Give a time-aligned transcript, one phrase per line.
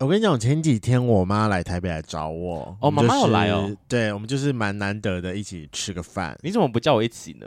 [0.00, 2.76] 我跟你讲，前几天我妈来台北来找我。
[2.80, 3.74] 哦，妈妈有来哦。
[3.88, 6.36] 对，我们就是蛮难得的，一起吃个饭。
[6.42, 7.46] 你怎么不叫我一起呢？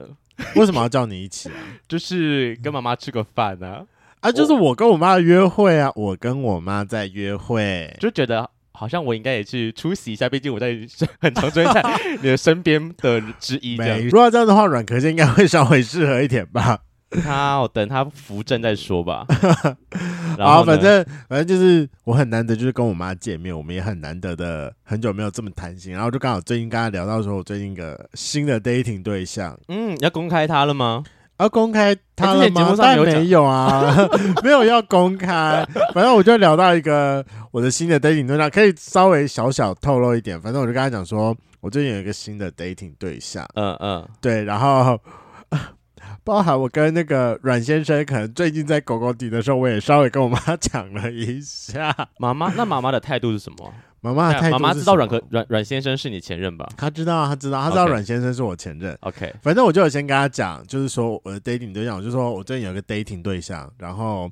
[0.56, 1.56] 为什么要叫你一起啊？
[1.88, 3.86] 就是跟妈妈吃个饭呢。
[4.22, 10.76] 啊，就是我跟我妈的约会啊，我跟我妈在约会，就觉得好像我应该也去出席一下，毕竟我在
[11.20, 11.84] 很常出现在
[12.22, 13.78] 你的身边的之一。
[13.78, 16.80] 没，如果这样的话，软壳蟹应该会稍微适合一点吧。
[17.24, 19.26] 他，我等他扶正再说吧。
[20.38, 25.94] 然后反正反正就是我很难得，就是跟我妈见面，我们也很难得的很久没有这么谈心。
[25.94, 31.04] 然后就刚好最近跟他聊到说，我最近一个新的 dating 对象，嗯，要公开他了吗？
[31.40, 32.76] 要公开他了吗？
[32.78, 33.96] 但没有啊，
[34.44, 35.66] 没有要公开。
[35.94, 40.40] 反正我就聊到一个我的新的 dating 对象，可以稍微小小透露一点。
[40.42, 43.48] 反正我就跟他讲说，我最近有一个新的 dating 对象。
[43.56, 45.00] 嗯嗯，对，然后。
[46.28, 51.96] 包含我跟那个阮先生，可能最近在狗狗底的时候，我也稍微跟我妈讲了一下。
[52.20, 53.74] 妈妈，那妈妈的态度是什么？
[54.02, 56.68] 妈妈的态度，妈妈知道阮可阮阮先生是你前任吧？
[56.76, 58.94] 她知道，她知道，她知道阮先生是我前任。
[59.00, 64.30] OK，反正我就有先跟她讲，就是说我的 dating 对象，我就说我最近有个 dating 对象，然后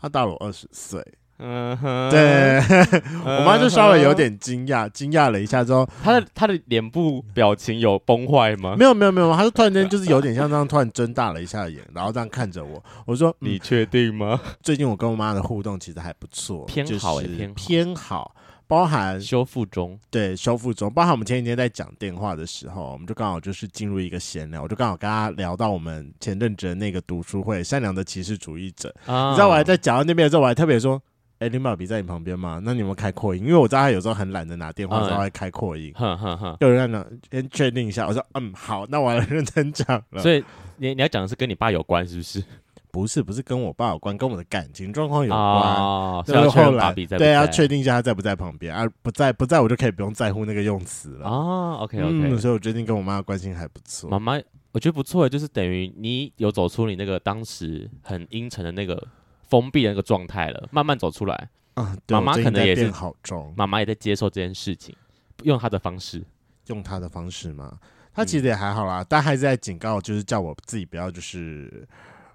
[0.00, 1.00] 他大我二十岁。
[1.44, 2.60] 嗯哼，对，
[3.26, 8.76] 我妈就稍微有点惊讶，惊讶了一下之后，她的她的脸部表情有崩坏吗？
[8.78, 12.82] 没有没有没有，她就突然间就是有点像这样，突然睁大了一下眼，然后这样看着我。
[13.04, 18.34] 我说：“你确定吗？”最近我跟我妈的互动其实还不错，偏好偏偏好，
[18.68, 28.94] 包含修复中，对，修复中，包含我们前几天在讲电话的时候，我们就刚好就是进入一个闲聊，我就刚好跟她聊到我们前阵子的那个读书会，善良的歧视主义者。
[29.06, 31.02] 你知道我还在讲到那边的时候，我还特别说。
[31.42, 32.60] 哎，林爸比在你旁边吗？
[32.62, 33.42] 那你有没有开扩音？
[33.44, 35.92] 因为我知道他有时候很懒得拿电话，的时候会开扩音。
[35.96, 38.06] 哼哼哼，有人呢，先确定一下。
[38.06, 40.22] 我说，嗯，好，那我来认真讲了。
[40.22, 40.44] 所以
[40.76, 42.44] 你你要讲的是跟你爸有关，是不是？
[42.92, 45.40] 不是，不是跟我爸有关，跟我的感情状况有关。
[45.40, 48.86] 哦，所以后来对，要确定一下他在不在旁边啊？
[49.00, 51.26] 不在，不在我就可以不用在乎那个用词了。
[51.26, 54.10] 哦，OK OK，嗯，所以我决定跟我妈的关系还不错。
[54.10, 54.38] 妈妈，
[54.72, 59.02] 我觉得不错，就是等于你有走出你那个当时很阴沉的那个
[59.52, 61.50] 封闭的那个状态了，慢慢走出来。
[61.74, 64.96] 啊，妈妈可能也是好重，妈妈也在接受这件事情，
[65.42, 66.24] 用她的方式，
[66.68, 67.78] 用她的方式嘛，
[68.14, 71.86] 她其实也还好啦，嗯、但还是在警告，就是叫我自己不要就是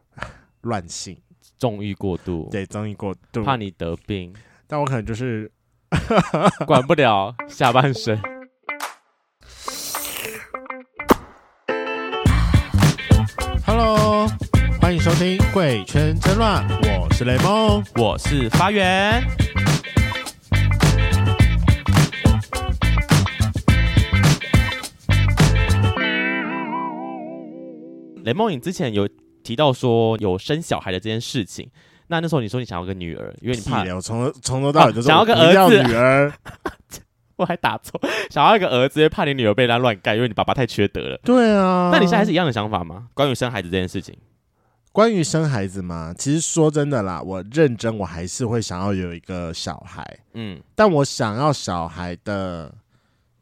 [0.61, 1.17] 乱性，
[1.57, 4.31] 纵欲过度，对，纵欲过度，怕你得病，
[4.67, 5.51] 但我可能就是
[6.67, 8.36] 管不了下半身。
[14.87, 16.65] 欢迎收听《贵圈真乱》，
[17.01, 19.21] 我是雷梦，我是发源。
[28.23, 29.05] 雷梦，你之前有
[29.43, 31.69] 提到说有生小孩的这件事情，
[32.07, 36.31] 那那时候你说你想要个女儿，因为你怕我从从头到尾都、啊、想要个儿子，女儿，
[37.35, 37.99] 我还打错，
[38.29, 41.19] 想要一个儿子，因为怕你女儿被人家乱盖，因为你爸爸太缺德了。
[41.25, 43.07] 对啊，那你现在还是一样的想法吗？
[43.13, 44.17] 关于生孩子这件事情？
[44.97, 50.03] 关于生孩子嘛，其实说真的啦，我认真，我还是会想要有一个小孩。
[50.33, 52.73] 嗯，但我想要小孩的，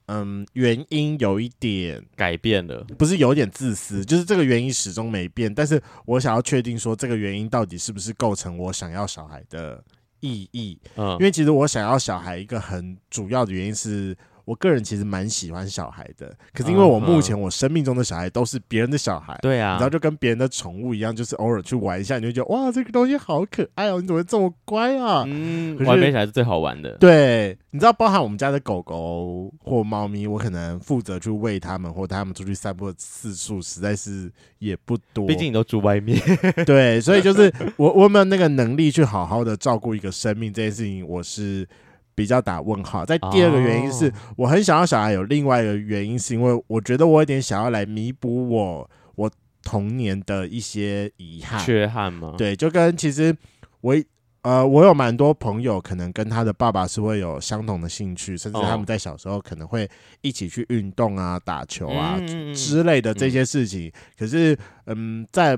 [0.08, 5.56] 嗯，原因有一点改变了，不是有点自私，就是这个原因始终没变。
[5.56, 9.82] 但是我想要确定说，这个原因到底是不是构成我想要小孩的
[10.20, 10.78] 意义？
[10.98, 14.14] 嗯，因为其实我想要小孩一个很主要的原因是。
[14.46, 25.24] 我个人其实蛮喜欢小孩的，可是因为我目前我生命中的小孩都是别人的小孩，对啊，然后就跟别人的宠物一样，就是偶尔去玩一下，你就觉得哇，这个东西好可爱哦，你怎么会这么乖啊？
[25.28, 26.92] 嗯，玩起来是最好玩的。
[26.98, 36.22] 对，你知道，包含我们家的狗狗或猫咪，我可能负责去喂它们或带它们出去散步的次数实在是也不多，毕竟你都住外面。
[36.66, 41.68] 对，所以就是我我有没有那个能力去好好的照顾一个生命这件事情，我是。
[42.16, 43.06] 比较打问号。
[43.06, 49.30] 在第二个原因是我很想要小孩，有另外一个原因是因为我觉得我有点想要来弥补我我
[49.62, 52.34] 童年的一些遗憾缺憾吗？
[52.38, 53.36] 对，就跟其实
[53.82, 53.96] 我
[54.44, 59.90] 呃我有蛮多朋友可能跟他的爸爸是会有相同的兴趣，甚至他们在小时候可能会
[60.22, 62.20] 一起去运动啊、打球啊
[62.54, 63.92] 之类的这些事情。
[64.18, 65.58] 可是嗯，在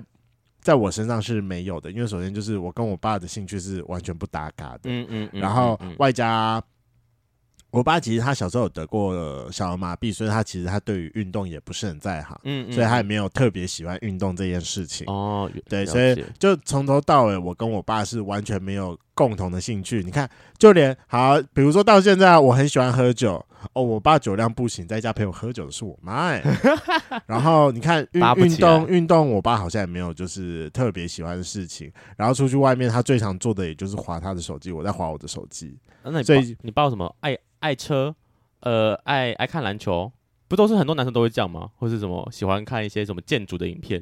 [0.67, 6.61] 在我身上是没有的，因为首先就是我跟我爸的兴趣是完全不搭嘎的，嗯嗯，然后外加
[7.69, 15.05] 我爸其实他小时候有得过小儿麻痹，所以他其实他对于运动也不是很在行，嗯，嗯，所以他也没有特别喜欢运动这件事情。
[15.07, 20.01] 哦，对，所以就从头到尾，我跟我爸是完全没有共同的兴趣。
[20.01, 23.43] 你看，就连好，比如说到现在，我很喜欢喝酒，
[23.73, 26.29] 哦，我爸酒量不行，在家陪我喝酒的是我妈。
[26.29, 26.41] 哎，
[27.27, 31.91] 然后你看运运动运动，我爸好像也没有就是特别喜欢的事情。
[32.15, 35.77] 然后出去外面，他最常做的也就是划他的手机，我在划我的手机。
[36.03, 37.37] 那你所以你爸什么爱？
[37.67, 38.15] 爱车，
[38.61, 40.09] 呃，爱爱看篮球，
[40.47, 41.69] 不都是很多男生都会这样吗？
[41.75, 44.01] 或是什么喜欢看一些什么建筑的影片？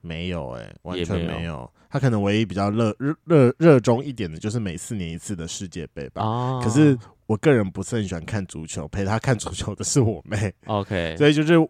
[0.00, 1.70] 没有哎、欸，完全没有，没有。
[1.88, 6.24] 他可能唯一比较热热热热衷一点的，就是每四年一次的世界杯吧。
[6.24, 10.52] 哦、可是我个人不是很喜欢看足球，陪他看足球的是我妹。
[10.66, 11.68] OK， 所以就是我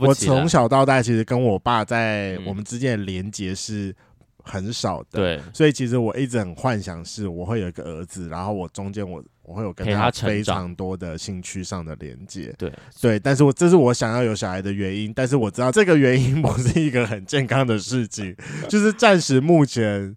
[0.00, 3.92] 我从小到大其实跟我爸在我们之间的连接是
[4.44, 5.18] 很少的。
[5.18, 9.20] 对，所以其实我一直很幻想是我会有一个儿子，然后我中间我。
[9.44, 18.34] 我会有跟他非常多的兴趣上的连接，对对，但是我这是我想要有小孩的原因，但是我知道这个原因 不是一个很健康的事情，
[18.68, 20.16] 就是暂时目前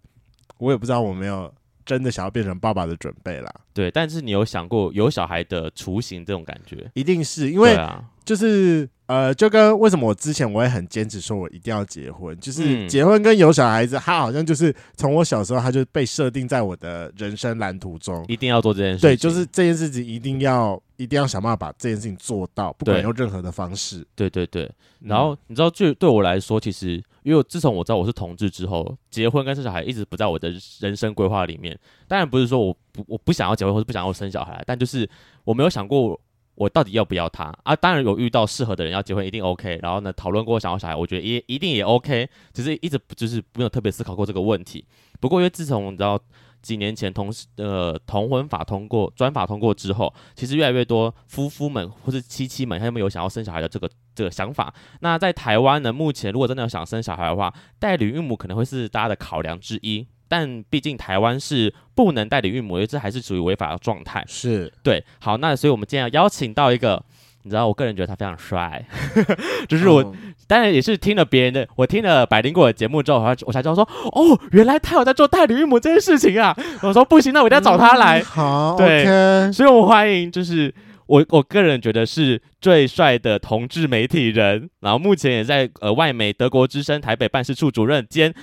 [0.58, 1.52] 我也不知道我没有
[1.84, 3.54] 真的想要变成爸爸的准备啦。
[3.72, 6.90] 对，但是你有想过有小孩的雏形这种感觉？
[6.94, 7.76] 一定是因为
[8.24, 8.88] 就是。
[9.08, 19.00] 呃，就跟为什么我之前我也很坚持说，我一定要结婚，就是结婚跟有小孩子，他好像就是从我小时候他就被设定在我的人生蓝图中，一定要做这件事。
[19.00, 24.06] 对，就是这件事情一定要一定要想办法把这件事情做到，不管用任何的方式。
[24.14, 24.70] 对对对。
[25.00, 31.74] 然后你知道，就对我来说，其实因为自从我知道我是同志之后，结婚跟生小孩一直不在我的人生规划里面。
[32.06, 35.08] 当然不是说我不我不想要结婚或者不想要生小孩，但就是
[35.44, 36.20] 我没有想过。
[36.58, 37.74] 我到底要不要他啊？
[37.76, 44.84] 当然有遇到适合的人要结婚一定 OK，然后呢，讨论过想要小孩，我觉得也一定也 OK，只是一直就是没有特别思考过这个问题。
[45.20, 46.18] 不过因为自从你知道
[46.60, 54.74] 几年前同呃同婚法通过专法通过之后，其实越来越多夫妇们或是妻妻们他们有想要生小孩的这个这个想法。
[55.00, 60.06] 那在台湾呢，目前如果真的要想生小孩的话，代理孕母可能会是大家的考量之一。
[60.28, 64.22] 但毕竟台湾是不能代理孕母，因为这还是属于违法的状态。
[64.28, 67.02] 是对，好，那所以我们今天要邀请到一个，
[67.42, 68.84] 你知道，我个人觉得他非常帅，
[69.66, 70.14] 就是我，
[70.46, 73.82] 当然也是听了别人的，我听了百灵果的节目之后，我才知道说，
[74.12, 76.54] 哦，原来他有在做代理孕母这件事情啊。
[76.82, 78.20] 我说不行，那我一定要找他来。
[78.20, 80.72] 嗯、好，对，okay、所以我们欢迎，就是
[81.06, 88.34] 我我个人觉得是最帅的同志媒体人，然后目前也在呃外媒德国之声台北办事处主任兼。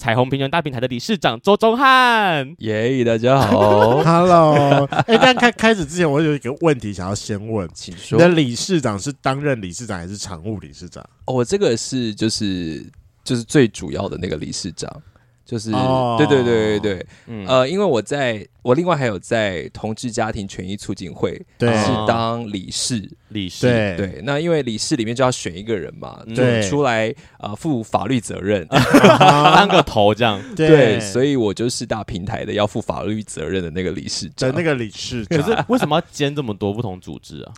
[0.00, 11.06] 彩虹平原大平台的理事长周宗翰，耶，yeah, 大家好， Hello， 哎、欸，但开开始之前，我有一个问题想要先问，请说，你的理事长是担任理事长还是常务理事长？
[11.26, 12.82] 哦，我这个是就是
[13.22, 14.90] 就是最主要的那个理事长。
[15.50, 23.96] 就是，哦、对对对对对，嗯、呃，因为我在我另外还有在同志家庭权益促进会，对，是当理事，理事，对。
[23.96, 24.20] 对。
[24.22, 35.42] 那因为理事里面就要选一个人嘛，对，出来呃负法律责任， 当个头这样， 对，对，所以我就是大平台的要负法律责任的那个理事长，那个理事长。
[35.42, 37.52] 可是为什么要兼这么多不同组织啊？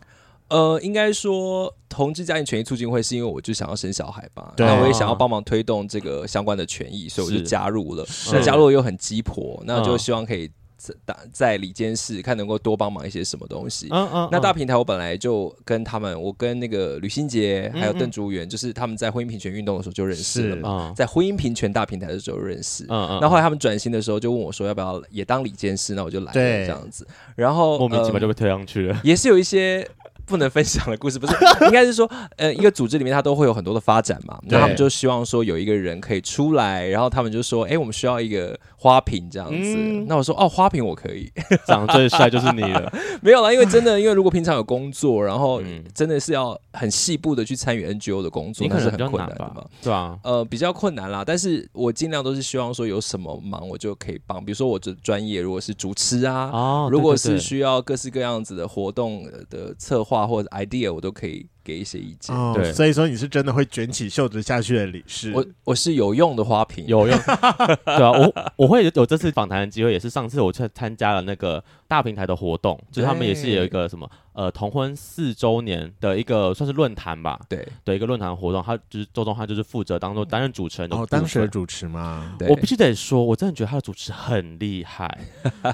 [0.49, 8.03] 呃，应该说，同志家庭权益促进会是因为我就想要生小孩吧，对，那我也想要帮忙推动这个相关的权益，所以我就加入了。
[8.33, 10.95] 那加入了又很鸡婆，那就希望可以在
[11.31, 13.89] 在里监事看能够多帮忙一些什么东西。
[13.91, 14.29] 嗯嗯。
[14.33, 22.85] 那大平台我本来就跟他们，我跟那个吕新杰还有邓竹元，就是他们在婚姻平权运动的时候就认识了嘛，在婚姻平权大平台的时候认识。
[22.89, 23.19] 嗯嗯。
[23.21, 27.07] 那后来他们转型的时候就问我说要不要也当理监事，那我就来了这样子。
[27.37, 29.87] 然后莫名其妙就被推上去了，也是有一些。
[30.33, 31.35] 不能分享的故事不是，
[31.67, 39.55] 应该是说，呃，一个组织里面它都会有很多的发展嘛，那他们就希望说有一个人可以出来，然后他们就说，哎，我们需要一个花瓶这样子。
[39.57, 41.31] 嗯、那我说，哦，花瓶我可以，
[41.67, 42.93] 长得最帅就是你了。
[43.23, 45.63] 没有啦，因为真的，因为如果平常有工作，然后
[45.95, 51.23] 真的是要很细部的去参与 NGO 的工作，那是很困难的嘛，对啊，呃，比较困难啦。
[51.25, 60.93] 但是我尽量都是希望说有什么忙我就可以帮，比如说我的专业如果是主持啊，哦、如果是需要各式各样子的活动的策划或者 idea。
[60.93, 65.33] 我都可以给一些意见，哦、对，所以说你是真的会卷起袖子下去的理事。
[65.35, 67.19] 我我是有用的花瓶，有用，
[67.85, 77.67] 对啊，我我会有这次访谈的机会，也是上次我去参加了那个大平台的活动，就是他们也是有一个什么呃同婚四周年的一个算是论坛吧，对。
[77.85, 82.35] 的一个论坛活动，他就是周宗翰就是负责当做担任主持人的，哦，当时的主持吗？
[82.39, 82.49] 对。
[82.49, 85.19] 我必须得说，我真的觉得他的主持很厉害，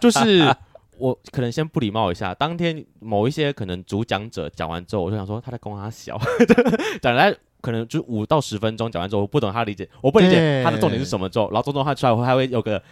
[0.01, 0.55] 就是。
[0.99, 6.19] 我可能先不礼貌一下，当天某一些可能主讲者讲完之后，我就想说他在供他小，
[7.01, 12.83] 讲来可能就五到十分钟讲完之后，我不懂他理解，我不理解他的重点是什么之后，然后中中他出来后，他会有个，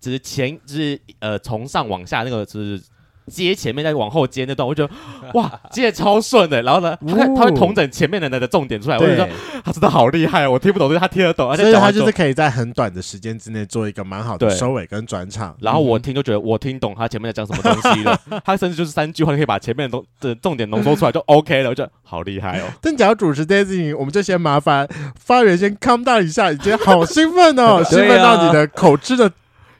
[0.00, 2.82] 只是前就是呃从上往下那个就是
[3.26, 4.92] 接前面再往后接那段，我觉得
[5.34, 6.62] 哇，接的超顺的。
[6.62, 9.26] 然后呢，他他会统整前面的那个重点出来，我就说
[9.64, 15.56] 他真的好厉害，我听不懂，但是他听得懂，而且他就是可以在很短的时间之内做一个蛮好的收尾跟转场。
[15.60, 22.64] 然后我听就觉得我听懂他前面在讲什么东西了， 他甚至就是三句话就可以把前面的东的重点浓缩出来就 OK 了，我觉得好厉害哦。
[22.80, 29.30] 但假如主持这件事情，我们就先麻烦发源先 calm down 一下，已经好兴奋哦， 兴奋到你的口吃的。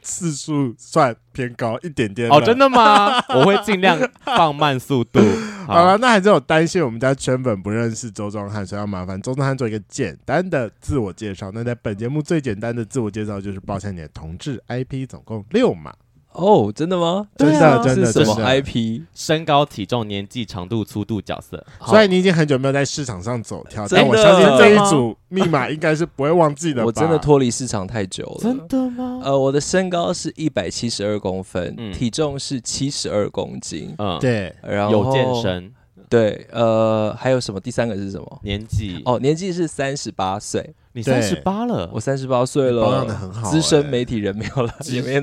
[0.07, 3.19] 次数算偏高一点点哦，真的吗？
[3.35, 5.19] 我会尽量放慢速度。
[5.67, 11.51] 好了，那还是有担心我们家圈粉不认识周庄汉，所以要麻烦周庄汉做一个简单的自我介绍。
[11.53, 15.93] 那在本节目最简单的自我介绍就是报一下你的同志 IP，总共六码。
[16.37, 17.27] 哦，真的吗？
[17.35, 19.01] 真的，真的，什么 IP？
[19.13, 21.61] 身高、体重、年纪、长度、粗度、角色。
[21.85, 26.85] 所以你已经很久没有在市场上走跳，但我相信这一组密码应该是不会忘记的。
[26.85, 28.37] 我真的脱离市场太久了。
[28.39, 29.21] 真的吗？
[29.23, 33.95] 呃，我的身高是一百七十二公分，体重是七十二公斤。
[33.97, 35.73] 嗯，对，然后有健身。
[36.09, 37.59] 对，呃，还有什么？
[37.59, 38.39] 第三个是什么？
[38.43, 39.01] 年纪。
[39.03, 40.73] 哦，年纪是三十八岁。
[40.97, 44.73] 你三十八了，我三十八岁了，保养的很好，资深媒体人没有了，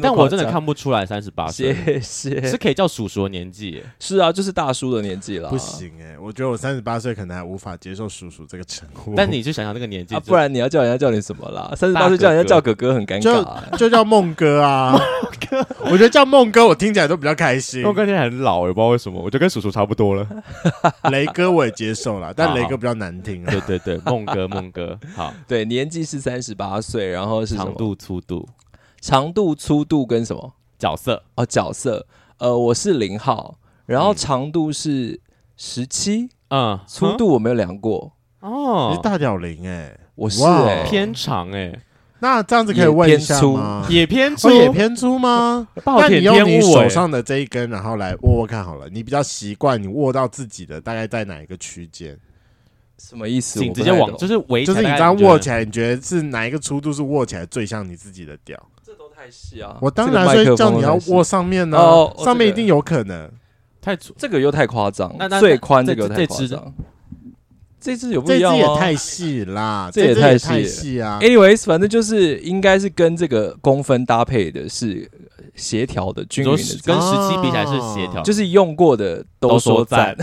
[0.00, 5.48] 但我真的看不出来三十八岁，谢谢，是可以叫叔叔的年纪，是啊，就是大叔的年纪了。
[5.48, 9.14] 不行哎，我觉得我三十八岁可能还无法接受叔叔这个称呼。
[9.16, 11.72] 但你就想想那个年纪，不然你要叫人家叫你什么啦？
[11.74, 14.96] 三十八岁叫人家叫哥哥很尴尬，就叫梦哥啊。
[15.50, 17.82] 哥我觉得叫梦哥，我听起来都比较开心。
[17.82, 20.24] 梦哥听起来很老，也不知道为什么，我觉得跟叔叔差不多了。
[21.10, 23.44] 雷哥我也接受了，但雷哥比较难听。
[23.50, 26.40] 对对对，梦哥梦哥，好，对，年纪是三。
[26.44, 28.46] 十八岁，然后是长度、粗度、
[29.00, 31.22] 长度、粗度跟什么角色？
[31.36, 32.06] 哦，角色。
[32.36, 33.56] 呃，我是零号，
[33.86, 35.18] 然后长度是
[35.56, 38.12] 十七，嗯，粗度我没有量过。
[38.40, 41.80] 哦，你是大屌零哎，我是哎，偏长哎。
[42.18, 43.86] 那这样子可以问一下吗？
[43.88, 45.66] 也偏粗，也偏粗吗？
[45.86, 48.88] 那你用你手上的这一根，然后来握握看好了。
[48.90, 52.18] 你比较习惯你握到自己的大概在哪一个区间？
[53.06, 53.60] 什么意思？
[53.72, 58.58] 直接往就是围，就是你刚握起来，你觉得是哪一个粗度是握起来最像你自己的屌？
[58.84, 59.76] 这都太细啊！
[59.80, 61.78] 我当然会叫你要握上面呢，
[62.18, 63.30] 上面一定有可能。
[63.80, 65.14] 太粗，这个又太夸张。
[65.18, 66.74] 那最宽这个太夸张。
[67.78, 68.58] 这只有不一样吗？
[68.58, 71.18] 这只也太细啦，这也太细啊。
[71.20, 75.10] Anyways，反正就是应该是跟这个公分搭配的是
[75.54, 80.16] 协调的、均匀的，跟十七比起来是协调，就是用过的都说赞。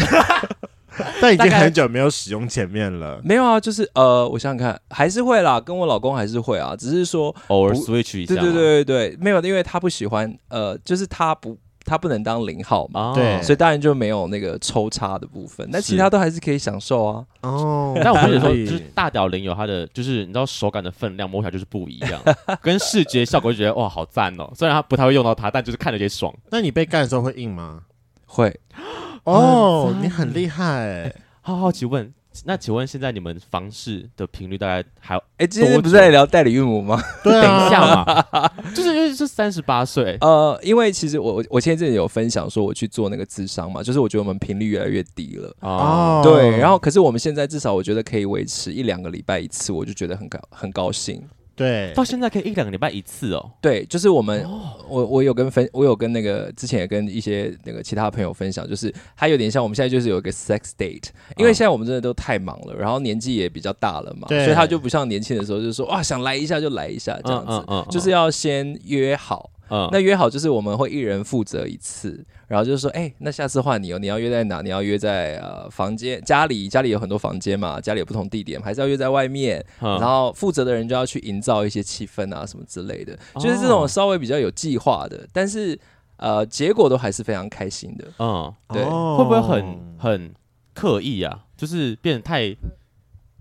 [1.22, 3.22] 但已经很久没有使用前面了。
[3.24, 8.36] 没有啊，就是呃，我想想看，还是会啦，跟我老公还是会啊，只是说偶尔 switch 一下。
[8.36, 17.26] 对对对对，没有，因为他不喜欢，呃，就是他不，他不能当零号嘛，对，所以当然就没有那个抽插的部分，但其他都还是可以享受啊。
[17.42, 22.22] 哦，但我跟你说，就是大屌零有它的，就是你知道手感的分量摸起来就是不一样，
[22.62, 24.52] 跟视觉效果就觉得哇好赞哦。
[24.56, 26.34] 虽然他不太会用到它，但就是看着也爽。
[26.50, 27.84] 那你被干的时候会硬吗？
[28.26, 28.60] 会。
[29.24, 31.14] 哦，你很厉害。
[31.42, 32.12] 好好奇问，
[32.46, 35.24] 那请问现在你们房事的频率大概还有？
[35.38, 37.02] 哎，今天不是在聊代理孕母吗？
[37.24, 40.18] 对啊，等一下嘛，就是因为是三十八岁。
[40.22, 45.56] 呃，因为其实我我前阵子有分享说我去做那个智商嘛，就是我觉得我们频率越来越低了。
[45.62, 51.22] 哦，对，然后可是我们现在至少我觉得可以维持一两个礼拜一次，我就觉得很高很高兴。
[51.62, 53.52] 对，到现在可以一两个礼拜一次哦。
[53.62, 69.51] 对，就是我们，哦、我我有跟分，我有跟那个之前也跟一些那个其他朋友分享，就是他有点像我们现在就是有一个 sex date，因为现在我们真的都太忙了，然后年纪也比较大了嘛，所以他就不像年轻的时候，就是说哇想来一下就来一下这样子，就是要先约好。
[69.72, 74.62] 嗯，那约好就是我们会一人负责一次，然后就是说，哎、欸，那下次换你哦，你要约在哪？
[74.62, 79.66] 你要约在呃房间、家里，家里有很多房间嘛，家里有不同地点，还是要约在外面？
[79.80, 85.80] 嗯、然后负责的人就要去营造一些气氛啊，什么之类的，就是这种稍微比较有计划的，但是
[86.18, 88.06] 呃，结果都还是非常开心的。
[88.20, 90.34] 嗯，对，哦、会不会很很
[90.74, 91.46] 刻意啊？
[91.56, 92.54] 就是变得太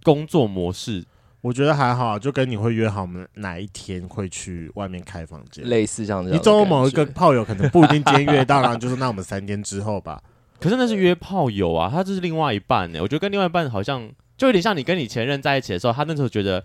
[0.05, 1.05] 工作模式。
[1.43, 6.37] 我觉得还好，就跟你会约好我们哪一天会去外面开房间，类似像这样子。
[6.37, 10.23] 你中某一个炮友可能不一定今天约到，然后就是那我们三天之后吧。
[10.61, 13.03] 可是那是约炮友啊，他这是另外一半呢、欸。
[13.03, 14.07] 我觉得跟另外一半好像
[14.37, 16.63] 就有点像你跟你前任在一起的时候，他那时候觉得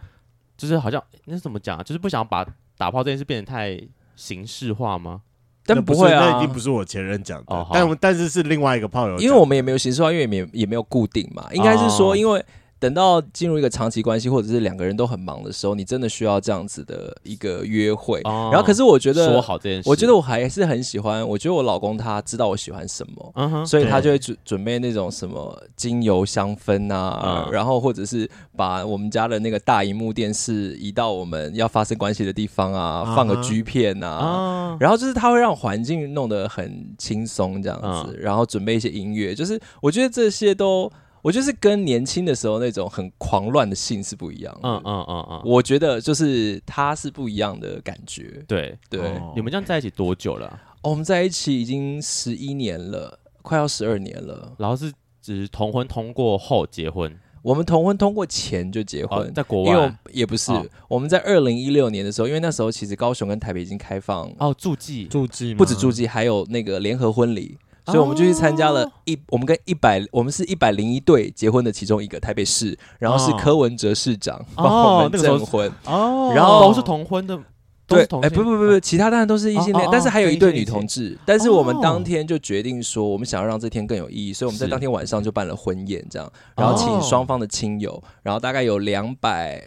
[0.57, 2.45] 就是好像那是怎么讲，就是不想把
[2.77, 3.79] 打炮这件事变得太
[4.17, 5.21] 形式化吗？
[5.65, 7.55] 但不会啊，那一定不是我前任讲的。
[7.55, 11.47] 哦、但但是是另外一个炮友，因为我们也没有形式化，因为也没也没有固定嘛。
[11.53, 12.45] 应该是说因为。
[12.85, 18.21] 等到进入一个长期关系，或者是两个人都很忙的时候，你真的需要这样子的一个约会。
[18.25, 21.27] 哦、然后，可是我觉得说好这件事，我觉得我还是很喜欢。
[21.27, 40.87] 我觉得我老公他知道我喜欢什么，嗯、所以他就会准准备那种什么精油香氛啊，嗯、然后或者是把我们家的那个大荧幕电视移到我们要发生关系的地方啊，嗯、放个 G 片啊，嗯、然后就是他会让环境弄得很轻松这样子，嗯、然后准备一些音乐，就是我觉得这些都。
[41.25, 49.01] 我就是跟年轻的时候那种很狂乱的性是不一样的，嗯嗯嗯嗯，我觉得就是他是不一样的感觉，对对。
[49.01, 50.45] 哦、你们这样在一起多久了？
[50.83, 54.53] 哦，我们在一起已经十一年了，快要十二年了。
[54.59, 57.11] 然后是只是同婚通过后结婚？
[57.41, 60.51] 我们同婚通过前就结婚，哦、在国外也不是。
[60.51, 67.57] 哦、我们在二零一六年的时候，因为那时候其实高雄跟台北已经开放哦，驻记驻记不止驻记，还有那个联合婚礼。
[67.85, 77.39] 所以我们就去参加了一，我们跟一百，我们是一百零一对结婚的其中一个台北市，然后是柯文哲市长帮我们证婚，哦，然后都是同婚的，
[77.85, 89.61] 对，哎，不不不不，其他当然都是异性恋，但是还有一对女同志，但是我们当天就决定说，我们想要让这天更有意义，所以我们在当天晚上就办了婚宴，这样，然后请双方的亲友，然后大概有两百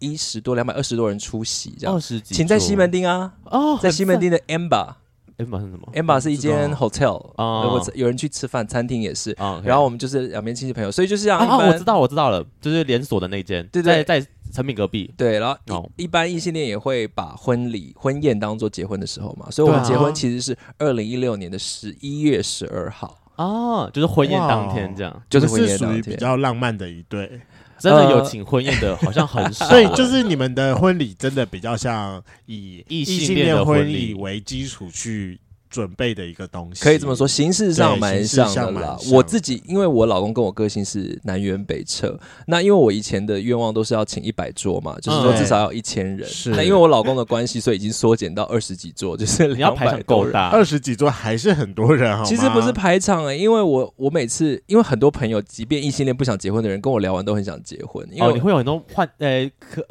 [0.00, 4.96] 一十多、两百二十多人出席，这样，二十，请在西门町啊，哦，在西门町的 Amber。
[5.38, 9.36] Amber 是什么？Amber 是一间 hotel，啊，我有人去吃饭，餐厅也是。
[9.64, 14.04] 然后我们就是两边亲戚朋友，所以就是像哦，我知道，我知道了，就是连锁的那间，对，对。
[14.04, 15.12] 在诚品隔壁。
[15.16, 23.18] 对，然后一般异性恋也会把婚礼婚宴当做结婚的时候嘛，所以我们结婚其实是二零一六年的十一月十二号。
[23.36, 27.40] 哦，就是婚宴当天这样，就是婚宴属于比较浪漫的一对。
[27.78, 29.66] 真的有请婚宴的，好像很少。
[29.68, 35.40] 所以就是你们的婚礼真的比较像以异性恋婚礼为基础去。
[35.74, 38.96] 准备的一个东西，可以这么说，形式上蛮像的啦。
[39.12, 42.16] 我自己，因为我老公跟我个性是南辕北辙，
[42.46, 46.28] 那因为我以前的愿望都是要请一百桌嘛，就是说至少要一千人。
[46.28, 52.24] 是，那因为我老公的关系，所以已经缩减到二十几桌，就是 你要排场够大，二十几桌还是很多人。
[52.24, 58.06] 其实不是排场哎，因为我我每次，因为很多朋友，即便异性恋不想结婚的人，跟我聊完都很想结婚。
[58.12, 59.84] 因为你会有很多幻呃，可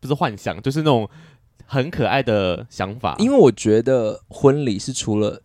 [0.00, 1.08] 不是幻想，就是那种。
[1.70, 5.42] 很可爱的想法，因为我觉得婚礼是除了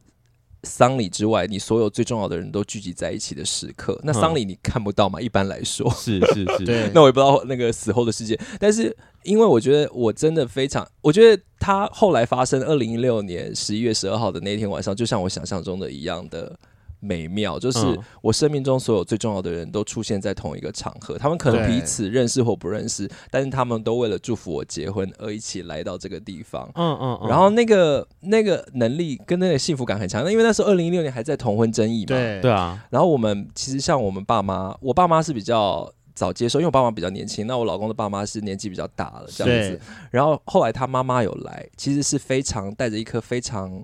[0.63, 3.99] 丧礼之外，你所有最重要的人都聚集在一起的时刻。
[4.05, 5.19] 那丧礼你看不到嘛？
[5.19, 6.89] 一般来说是是是，对。
[6.95, 16.57] 那我也不知道那个死后的世界，但是因为我觉得我真的非常，我觉得他后来发生二零一六年十一月十二号的那天晚上，就像我想象中的一样的。
[17.03, 26.71] 美妙，就是我生命中所有最重要的人都出现在同一个场合，他们可能彼此认识或不认识，但是他们都为了祝福我结婚而一起来到这个地方。
[26.75, 32.07] 嗯嗯，然后那个那个能力跟那个幸福感很强，那因为那时候二零一六年还在同婚争议嘛。
[32.07, 32.81] 对对啊。
[32.89, 39.79] 然后我们其实像我们爸妈，我爸妈是比较早接受，因为我爸妈比较年轻，那我老公的爸妈是年纪比较大了这样子。
[40.09, 43.83] 然后后来他妈妈有来，其实是非常带着一颗非常。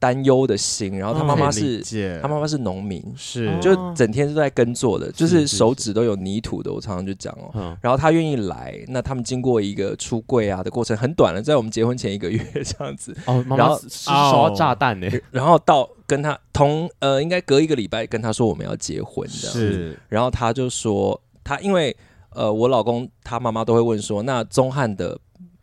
[0.00, 6.72] 担忧的心，然后他妈妈是，他妈妈是农民，是就整天都在耕作的，就是手指都有泥土的。
[6.72, 13.14] 我常常就讲哦，然后他愿意来，那他们经过一个出柜啊的过程很短了，在我们结婚前一个月这样子。
[13.26, 21.94] 哦，然后烧炸弹呢，然后到跟他同呃，应该隔一个礼拜跟他说我们要结婚的，是，然后他就说他因为
[22.30, 25.18] 呃，我老公他妈妈都会问说，那宗翰的。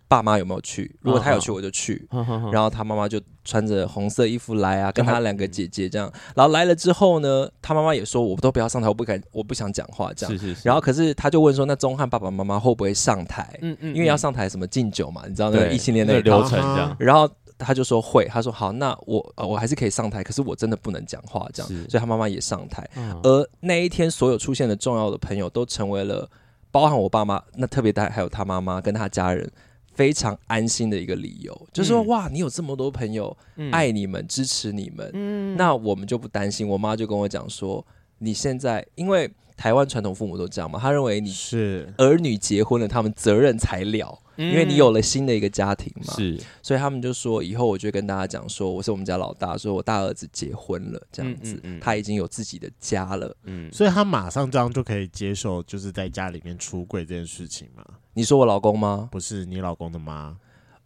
[0.10, 0.90] 爸妈有没有去？
[1.02, 2.08] 如果他有去，我就去。
[2.12, 2.50] Uh huh.
[2.50, 6.12] 然后他妈妈就穿着红色衣服来啊，跟他两个姐姐这样。
[6.36, 10.38] 然后来了之后呢，他妈妈也说，我都不要上台，我不敢，我不想讲话这样。
[10.38, 10.62] 是是是。
[10.68, 13.58] 然后可是他就问说，那宗翰爸爸妈妈会不会上台？
[13.62, 13.96] 嗯嗯。
[13.96, 16.94] 因为要上台什么敬酒嘛，你知道那个异性恋那个流程这样。
[17.00, 21.72] 然后他就说会，他说好，那我呃我还是可以上台，可是我真的不能讲话这样。
[21.72, 22.88] 是所以他妈妈也上台。
[22.98, 23.20] Uh.
[23.24, 26.30] 而那一天所有出现的重要的朋友都成为了，
[26.70, 29.50] 包含我爸妈，那特别大还有他妈妈跟他家人。
[29.98, 33.36] 非常安心的一个理由，嗯、就是说哇，你有这么多朋友
[33.72, 36.66] 爱你们、嗯、支持你们，嗯、那我们就不担心。
[36.66, 37.86] 我妈就跟我讲说，
[38.20, 41.92] 你现在因为台湾传统父母都这样嘛，他认为你是。
[41.98, 44.18] 儿女结婚了，他们责任才了。
[44.38, 57.84] 因为你有了新的一个家庭嘛，是，所以他们就说以后我就跟大家讲说，我是我们家老大，说我大儿子结婚了，这样子，嗯嗯嗯、他已经有自己的家了，嗯，所以他马上这样就可以接受，就是在家里面出柜这件事情嘛。
[58.18, 59.08] 你说我老公吗？
[59.12, 60.36] 不是，你老公的妈。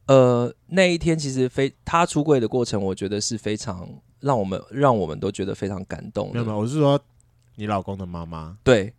[0.07, 3.87] 呃，那一天其实非他出柜的过程，我觉得是非常
[4.19, 6.33] 让我们让我们都觉得非常感动的。
[6.33, 6.99] 没有没有，我是说
[7.55, 8.57] 你老公的妈妈。
[8.65, 8.93] 对，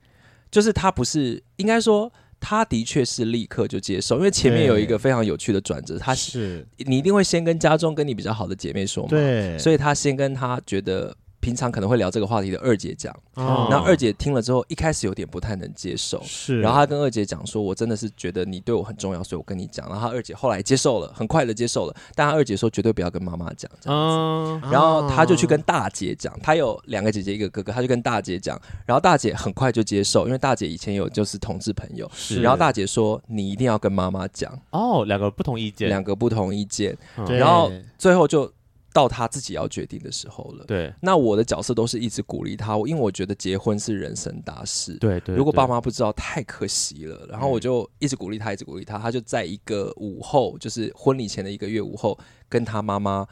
[0.51, 2.11] 就是他不是应该说。
[2.45, 24.17] 他的确是立刻就接受，因为前面有一个非常有趣的转折，他是你一定会先跟家中跟你比较好的姐妹说嘛，对，所以他先跟他觉得平常可能会聊这个话题的二姐讲，哦、然后二姐听了之后，一开始有点不太能接受，是，然后她跟二姐讲说：“我真的是觉得你对我很重要，所以我跟你讲。”然后二姐后来接受了，很快的接受了，但她二姐说绝对不要跟妈妈讲这样子。
[24.17, 38.49] 嗯、然后她就去跟大姐讲，她有两个姐姐一个哥哥，她就跟大姐讲，然后大姐很快就接受，因为大姐以前有就是同志朋友，是，然后大姐说：“你一定要跟妈妈讲。”哦，两个不同意见，两个不同意见，对然后最后就。
[38.93, 40.65] 到他自己要决定的时候了。
[40.67, 44.95] 对，那我的角色都是一直鼓励他，因为我觉得结婚是人生大事。
[44.95, 47.27] 对，对对，如果爸妈不知道，太可惜了。
[47.29, 48.99] 然后我就一直鼓励他，一直鼓励他。
[48.99, 53.27] 他就在一个午后，就是婚礼前的一个月午后，跟他妈妈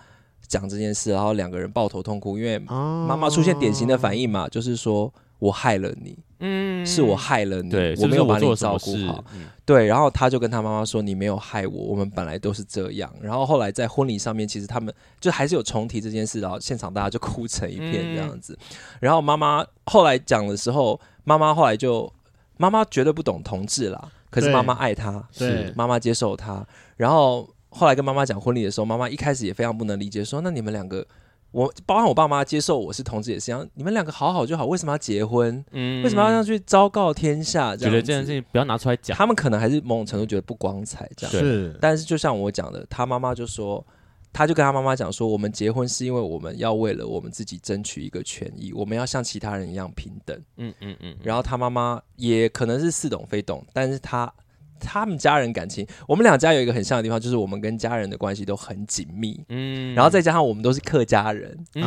[0.47, 5.13] 讲这件事，然后两个人抱头痛哭，因为妈妈出现典型的反应嘛，就是说。
[5.41, 9.87] 我害了你，嗯，是我害了你，我没有把你照顾好，嗯、对。
[9.87, 18.59] 然后他就跟他妈妈说：“你没有害我，我们本来都是这样。”然后后来在婚礼上面，其实他们就还是有重提这件事，然后现场大家就哭成一片这样子。
[18.59, 22.11] 嗯、然后妈妈后来讲的时候，妈妈后来就
[22.57, 26.67] 妈妈绝对不懂同志啦，可是妈妈爱他，是妈妈接受他。
[26.97, 31.07] 然后后来跟妈妈讲婚礼的时候，妈妈一开始也非常不能理解，说：“那你们两个。”
[31.53, 35.65] 我包含我爸妈接受我是同志也是一样，你们两个好好就好，为什么要结婚？
[35.73, 37.77] 嗯，为什么要这样去昭告天下？
[37.77, 39.17] 觉得这件事情不要拿出来讲。
[39.17, 41.77] 他们可能还是某种程度觉得不光彩，这样是。
[41.81, 43.85] 但是就像我讲的，他妈妈就说，
[44.33, 50.41] 他就跟他妈妈讲说，我们结婚是因为我们要为了我们自己争取一个权益，我们要像其他人一样平等。
[50.57, 51.17] 嗯嗯嗯。
[51.23, 54.33] 然后他妈妈也可能是似懂非懂，但是他。
[54.81, 59.41] 他们家人感情，我们两家有一个很像的地方，就是我们跟家人的关系都很紧密。
[59.49, 61.83] 嗯，然后再加上我们都是客家人，嗯，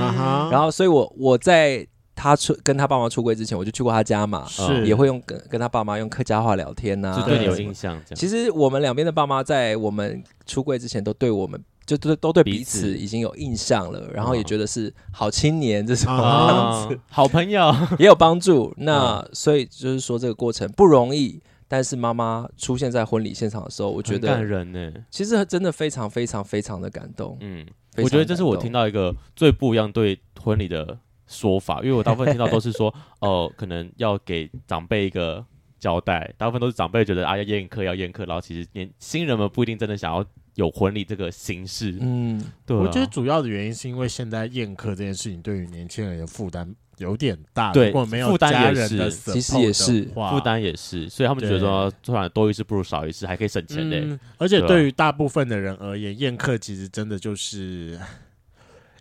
[0.50, 4.86] 然后所以我我在他出跟他爸妈出柜之前，我就去过他家嘛，是。
[4.86, 8.00] 也会用跟跟他爸妈用客家话聊天呐，啊，就对你有印象。
[8.14, 17.76] 其实我们两边的爸妈在我们出柜之前，都对我们就都都对彼此已经有印象了，然后也觉得是好青年这种 样子，好朋友。
[17.98, 18.74] 也有帮助。
[18.78, 21.42] 那所以就是说这个过程不容易。
[21.68, 24.94] 但是妈妈出现在婚礼现场的时候，我觉得感人呢。
[25.10, 27.38] 其实真的非常非常非常的感动。
[27.42, 27.66] 嗯，
[27.98, 30.98] 我觉得这是我听到一个最不一样对婚礼的
[31.28, 35.46] 说法，因为我大部分听到都是说， 哦、呃，可能要给长辈一个
[35.80, 40.24] 交代，大部分都是长辈觉得啊要宴客要宴客，然后其实年新人们不一定真的想要
[40.56, 41.98] 有婚礼这个形式。
[42.00, 42.82] 嗯，对、啊。
[42.82, 46.76] 我觉得主要的原因是因为现在宴客这件事情对于年轻人的负担。
[47.00, 54.20] 有点大，对，如果没有家人的，其实也是负担也是，所以他们觉得说，做完多一事不如少一事，还可以省钱嘞、嗯。
[54.38, 58.00] 而且对于大部分的人而言，宴客其实真的就是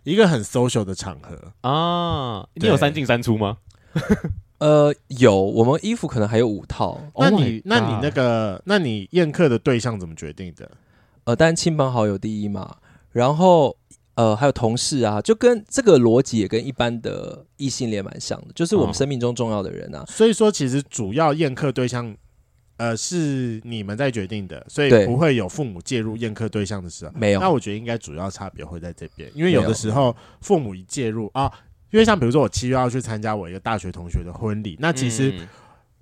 [0.03, 2.45] 一个很 social 的场合啊。
[2.55, 3.59] 你有三进三出吗？
[4.57, 6.99] 呃，有，我们衣服可能还有五套。
[7.15, 10.69] 那你、oh、那你那个，那你宴客的对象怎么决定的？
[11.25, 12.77] 呃，当然亲朋好友第一嘛，
[13.11, 13.77] 然后。
[14.15, 20.01] 呃，还有同事啊，就跟这个逻辑也跟一般的异性恋蛮像的，就是我们生命中重要的人啊。
[20.01, 22.15] 哦、所以说，其实主要宴客对象，
[22.77, 27.11] 呃，是你们在决定的，所以不会有父母介入宴客对象的时候。
[27.15, 27.39] 没有。
[27.39, 31.51] 那我觉得应该主要差别会在这边，因为有的时候父母一介入啊，
[31.89, 35.33] 因为像比如说我七月要去参加我一个大学同学的婚礼，那其实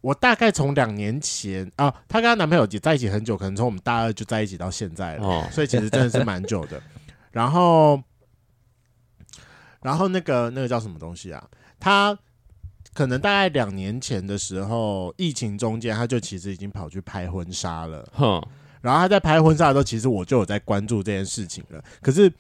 [0.01, 6.81] 我大概从两年前啊，她跟她男朋友也在一起很久，可能从我们大二就在一起到现在了，哦、所以其实真的是蛮久的。
[7.31, 8.01] 然后，
[9.81, 11.47] 然后那个那个叫什么东西啊？
[11.79, 12.17] 她
[12.93, 18.07] 可能大概两年前的时候，疫情中间，她就其实已经跑去拍婚纱了。
[18.13, 18.43] 哼。
[18.81, 21.81] 然后她在拍婚纱的时候，其实我就有在关注这件事情了。
[22.01, 22.31] 可是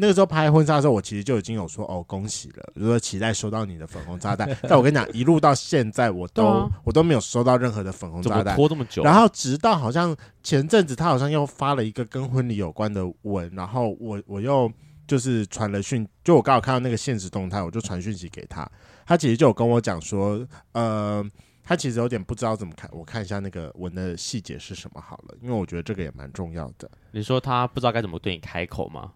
[0.00, 4.48] 那个时候拍婚纱的时候，我其实就已经有说哦，恭喜了，比如说期待收到你的粉红炸弹。
[4.66, 8.56] 但我跟你讲，一路到现在，我都、啊、我都没有收到任何的粉红炸弹。
[8.56, 9.02] 拖这么久？
[9.02, 14.72] 然后直到好像前阵子，他好像又发了一个跟婚礼有关的文，然后我我又
[15.06, 18.66] 就是传了讯，就我刚好看到那个现实动态，我就传讯息给他。
[19.06, 21.22] 他其实就有跟我讲说，呃，
[21.62, 22.88] 他其实有点不知道怎么看。
[22.92, 26.90] 我看一下那个文的细节是什么好了，因为我觉得这个也蛮重要的。
[27.10, 29.12] 你说他不知道该怎么对你开口吗？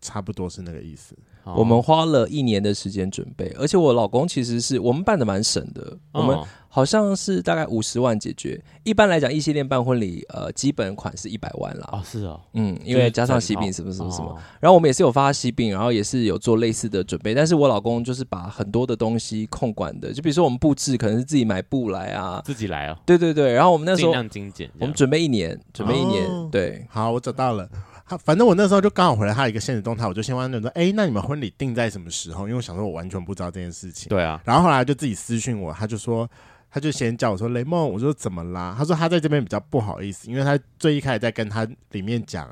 [0.00, 1.16] 差不多是那个意思。
[1.54, 8.60] 我们花了一年的时间准备，而且我老公其实是我们办的蛮省的，我们好像是大概五十万解决。
[8.82, 11.88] 一般来讲，异性恋办婚礼，呃，基本款是一百万啦。
[11.92, 17.32] 哦，是哦，嗯，因为加上喜饼什么什么什么，然后我们也是有发喜饼，然后也是有做类似的准备。
[17.32, 22.98] 但是我老公就是把很多的东西控管的，就比如说我们布置可能是自己买布来啊，自己来哦。
[23.06, 26.84] 对对对，然后我们那时候尽量精简，我们准备一年，准备一年，对。
[26.90, 27.68] 好，我找到了。
[28.08, 34.08] 他反正我那时候就刚好回来，他一个现实动态，我就先问他说：“哎、欸，那你们婚礼定在什么时候？”因为我想说，我完全不知道这件事情。
[34.08, 34.40] 对啊。
[34.44, 36.28] 然后后来就自己私讯我，他就说，
[36.70, 42.48] 他就先叫我说：“雷梦，我说怎么啦？”他说他在这边比较不好意思，因为他最一开始在跟他里面讲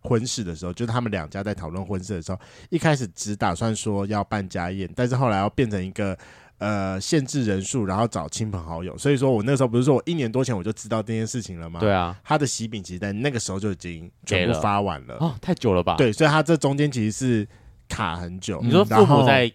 [0.00, 2.40] 婚事的时候，就是他们两家在讨论婚事的时候，
[2.70, 6.16] 一开始只打算说要办家宴，但是后来要变成一个
[6.58, 8.96] 呃限制人数，然后找亲朋好友。
[8.96, 11.80] 所以说我那时候不是说我一年多前我就知道这件事情了吗？
[11.80, 15.96] 对啊，他的喜饼其实在那个时候就已经全部发完了哦，太久了吧？
[15.96, 17.48] 对，所以他这中间其实是
[17.88, 18.60] 卡很久。
[18.62, 19.52] 你说父母在。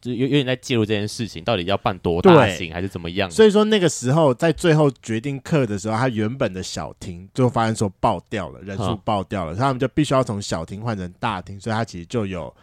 [0.00, 3.28] 就有有点在介入这件事情，到底要办多大型还是怎么样？
[3.28, 12.54] 所以说那个时候在最后决定课的时候，他原本的小厅就发现说爆掉了，人数爆掉了，所以他们就必须要从小厅换成大厅，所以他其实就有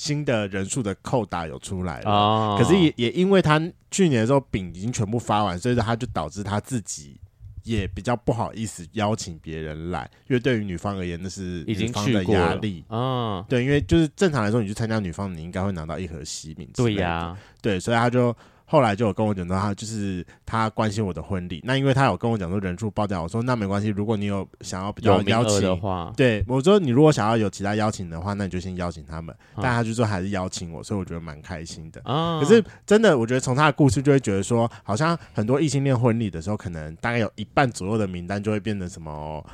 [0.00, 2.10] 新的人数的扣打有出来了。
[2.10, 3.60] 哦、可是也也因为他
[3.90, 7.20] 去年的时候饼已经全部发完，所以说他就导致他自己。
[7.62, 13.44] 也比较不好意思邀请别人来，因为对于女方而言，那是女方的压力啊。
[13.50, 16.66] 对，因为就是正常来说，你去参加女方，你应该会拿到一盒西饼。
[16.74, 18.34] 对呀、啊，对，所以他就。
[18.70, 21.60] 后来就有跟我讲到，他就是他关心我的婚礼。
[21.64, 29.34] 那因为他有跟我讲说人数爆掉，我说那没关系，如果你有想要比较邀请的话，对我说你如果想要有其他邀请的话，那你就先邀请他们。
[29.56, 32.00] 嗯、但他就说还是邀请我，所以我觉得蛮开心的。
[32.04, 39.44] 嗯、可是真的，我觉得从他的故事就会觉得说，好像很多异性恋婚礼的时候，可能大概有一半左右的名单就会变成什么。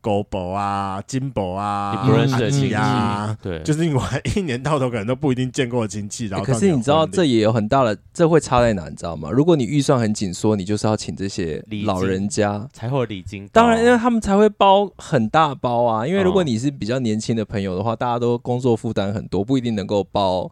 [0.00, 8.88] 狗宝啊，金宝啊，你不认识的亲戚啊，对，就是你玩一年到头可能都不一定见过的亲戚，然后、欸、可是你知道这也有很大的，这会差在哪？
[8.88, 9.30] 你知道吗？
[9.30, 16.06] 如果你预算很紧缩，你就是要请这些老人家才会礼金，当然因为他们才会包很大包啊。
[16.06, 20.50] 因为如果你是比较年轻的朋友的话，大家都工作负担很多，不一定能够包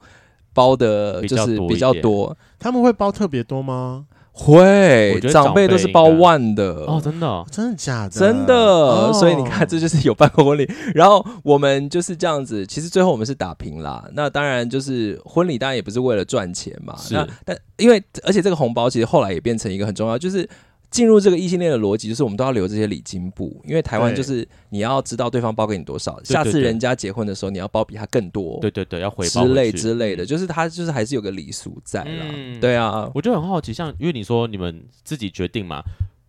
[0.52, 2.37] 包的，就是比较多。
[2.58, 4.06] 他们会包特别多吗？
[4.38, 8.11] 会，长辈都是包万的哦，真的、哦，真的假的？
[8.11, 10.70] 真的，哦、所以你看，这就是有办过婚礼。
[10.94, 14.09] 然后我们就是这样子，其实最后我们是打平啦。
[14.14, 16.94] 那当然就是婚礼，当然也不是为了赚钱嘛。
[16.96, 20.48] 是那但因为而且这个红包其实后来也变成一个很重要，就是。
[20.90, 32.27] 进入这个异性恋的逻辑，就是我们都要留这些礼金簿，因为台湾就是你要知道对方包给你多少，下次人家结婚的时候你要包比他更多，对对对，要回报之类之类的，就是他就是还是有个礼俗在啦。
[32.35, 35.83] 嗯、对啊，我就很好奇，像因为你说你们自己决定嘛，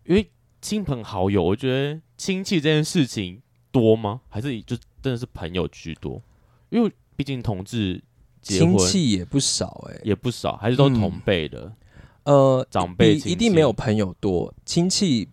[0.06, 0.30] 因为
[0.62, 3.41] 亲朋好友，我觉得亲戚这件事情
[3.72, 4.19] 多吗？
[4.28, 6.22] 还是就真的是朋友居多？
[6.69, 8.04] 因为毕竟同志
[8.41, 11.60] 结婚亲戚也不少哎、欸，也不少，还是都同辈的。
[11.62, 11.74] 嗯
[12.23, 15.27] 呃，长辈一定没有朋友多，亲戚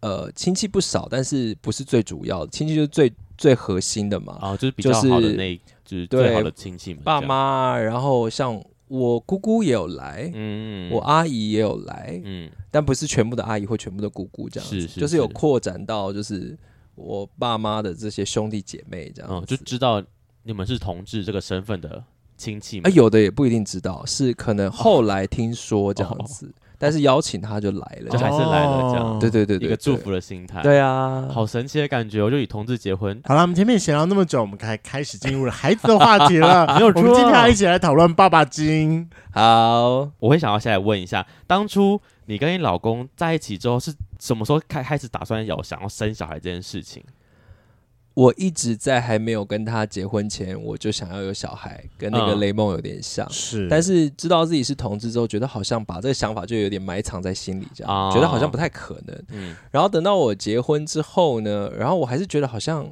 [0.00, 4.38] 呃亲戚不少，但是不是最主要的，亲戚就是最最核心的嘛。
[4.40, 16.58] 啊，就是比较好的那，就是最好的亲戚们，爸妈，然后像我姑姑也有来，嗯，我阿姨也有来，嗯，但不是全部的阿姨或全部的姑姑这样子，是是是，就是有扩展到就是
[16.96, 20.02] 我爸妈的这些兄弟姐妹这样，嗯，就知道
[20.42, 22.02] 你们是同志这个身份的。
[22.40, 33.20] 亲戚啊，有的也不一定知道，是可能后来听说这样子，但是邀请他就来了，就还是来了这样，对对对，一个祝福的心态，对啊，好神奇的感觉，我就与同志结婚。
[33.26, 39.06] 好了，我们前面闲聊那么久，我们开开始进入了孩子的话题了， 没有，我们今天要一起来讨论爸爸经。
[39.32, 47.04] 好，我会想要先来问一下，当初你跟你老公在一起之后，是什么时候开开始打算有想要生小孩这件事情？
[48.20, 53.26] 我一直在还没有跟他结婚前，我就想要有小孩，跟那个雷梦有点像。
[53.30, 59.24] 是，但是知道自己是同志之后，觉得好像把这个想法就有点埋藏在心里，这样觉得好像不太可能。
[59.30, 62.86] 嗯，然后等到我结婚之后呢，然后我还是觉得好像。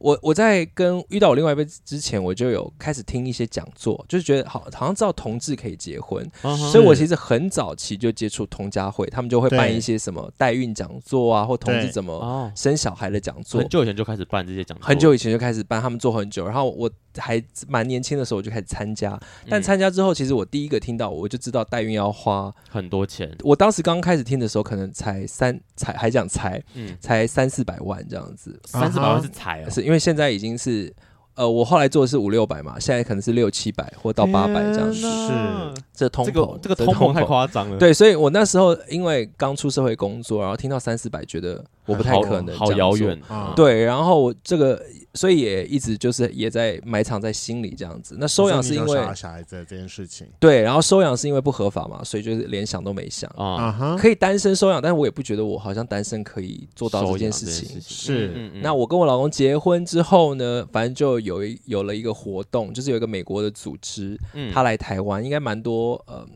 [0.00, 6.56] 我我在跟遇到我另外一位之前，我就有开始听一些讲座，就是觉得好好像知道同志可以结婚，uh.
[6.70, 13.60] 所以我其实很早期就接触同家会，他们就会办一些什么代孕讲座啊，或同志怎么生小孩的讲座。
[13.60, 16.90] 很久以前就开始办这些讲座，很久以前就开始办，他们做很久，然后我。
[17.16, 19.18] 还蛮年轻的时候我就开始参加，
[19.48, 23.30] 但参加之后，其实我第一个听到，我就知道代孕要花很多钱。
[23.42, 30.94] 我当时刚开始听的时候，可能才三才还讲才，嗯，才三四百万这样子，三四百万是才啊，是因为现在已经是。
[31.34, 35.00] 呃，我后来做的是五六百嘛，现在可能是六七百或到八百这样子。
[35.00, 37.78] 是，这通膨，这个通膨太夸张了。
[37.78, 43.18] 对，所以我那时候因为刚出社会工作，然后听到三四百，觉得我不太可能，好遥远。
[43.54, 44.82] 对，然后这个，
[45.14, 48.16] 所以也一直就是也在埋藏在心里这样子。
[48.18, 50.26] 那收养是因为小孩子这件事情。
[50.38, 53.96] 对，然后收养是因为不合法嘛，所以就是连想都没想啊。
[53.98, 57.80] 可以单身收养，但是我也不觉得我好像单身可以做到这件事情。
[57.80, 66.26] 是，那我跟我老公结婚之后呢，反正就有一有了一个活动，就是有一个美国的组织，嗯、他来台湾，应该蛮多呃，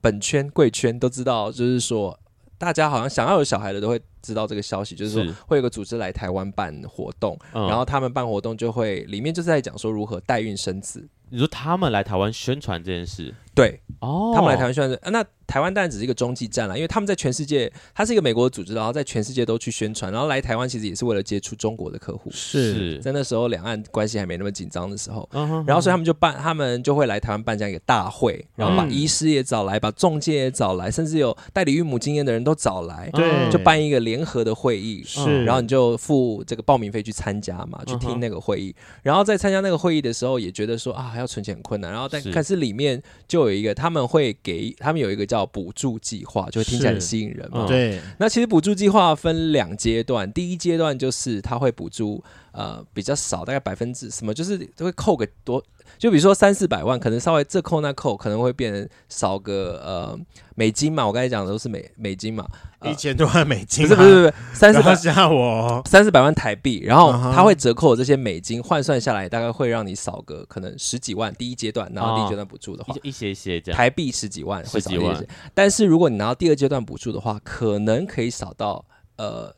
[0.00, 2.18] 本圈贵圈都知道，就是说
[2.58, 11.06] 大家好像想要有小孩的都会知道这个消息，就是说会有个组织来台湾办活动，是然后他们办活动就会里面就是在讲说如何代孕生子。
[11.28, 13.34] 你说他们来台湾宣传这件事？
[13.56, 22.30] 对，哦，他们来台湾宣传，那台湾当然只是一个中继站了，因为他们在全世界，它是一个美国的组织，然后在全世界都去宣传，然后来台湾其实也是为了接触中国的客户。
[22.30, 22.98] 是。
[22.98, 47.66] 在那时候两岸关系还没那么紧张的时候，然后所以他们就办，他们就会来台湾办这样一个大会，然后把医师也找来，把中介也找来，甚至有代理孕母经验的人都找来，对，就办一个联合的会议，是，然后你就付这个报名费去参加嘛，去听那个会议，然后在参加那个会议的时候，也觉得说啊，还要存钱很困难，然后但可是里面就有一个，他们会给他们有一个叫补助计划，就会听起来很吸引人嘛。
[47.66, 52.22] 对，那其实补助计划分两阶段，第一阶段就是他会补助
[52.56, 55.62] 呃比较少，大概百分之什么，就是会扣个多。
[55.98, 60.18] 就比如说三四百万，可能稍微这扣那扣，可能会变成少个呃
[60.56, 61.06] 美金嘛。
[61.06, 62.44] 我刚才讲的都是美美金嘛，
[62.82, 71.32] 一千多万美金，不是不是不是三四百吓我三四百万台币，然后 他会折扣这些美金换算下来，大概会让你少个可能十几万。
[71.34, 75.28] 第一阶段，然后第一阶段补助的话，一些一些这样，台币十几万会少一些。
[75.54, 78.84] 但是如果你拿到第二阶段补助的话，可能可以少到
[79.16, 79.54] 呃。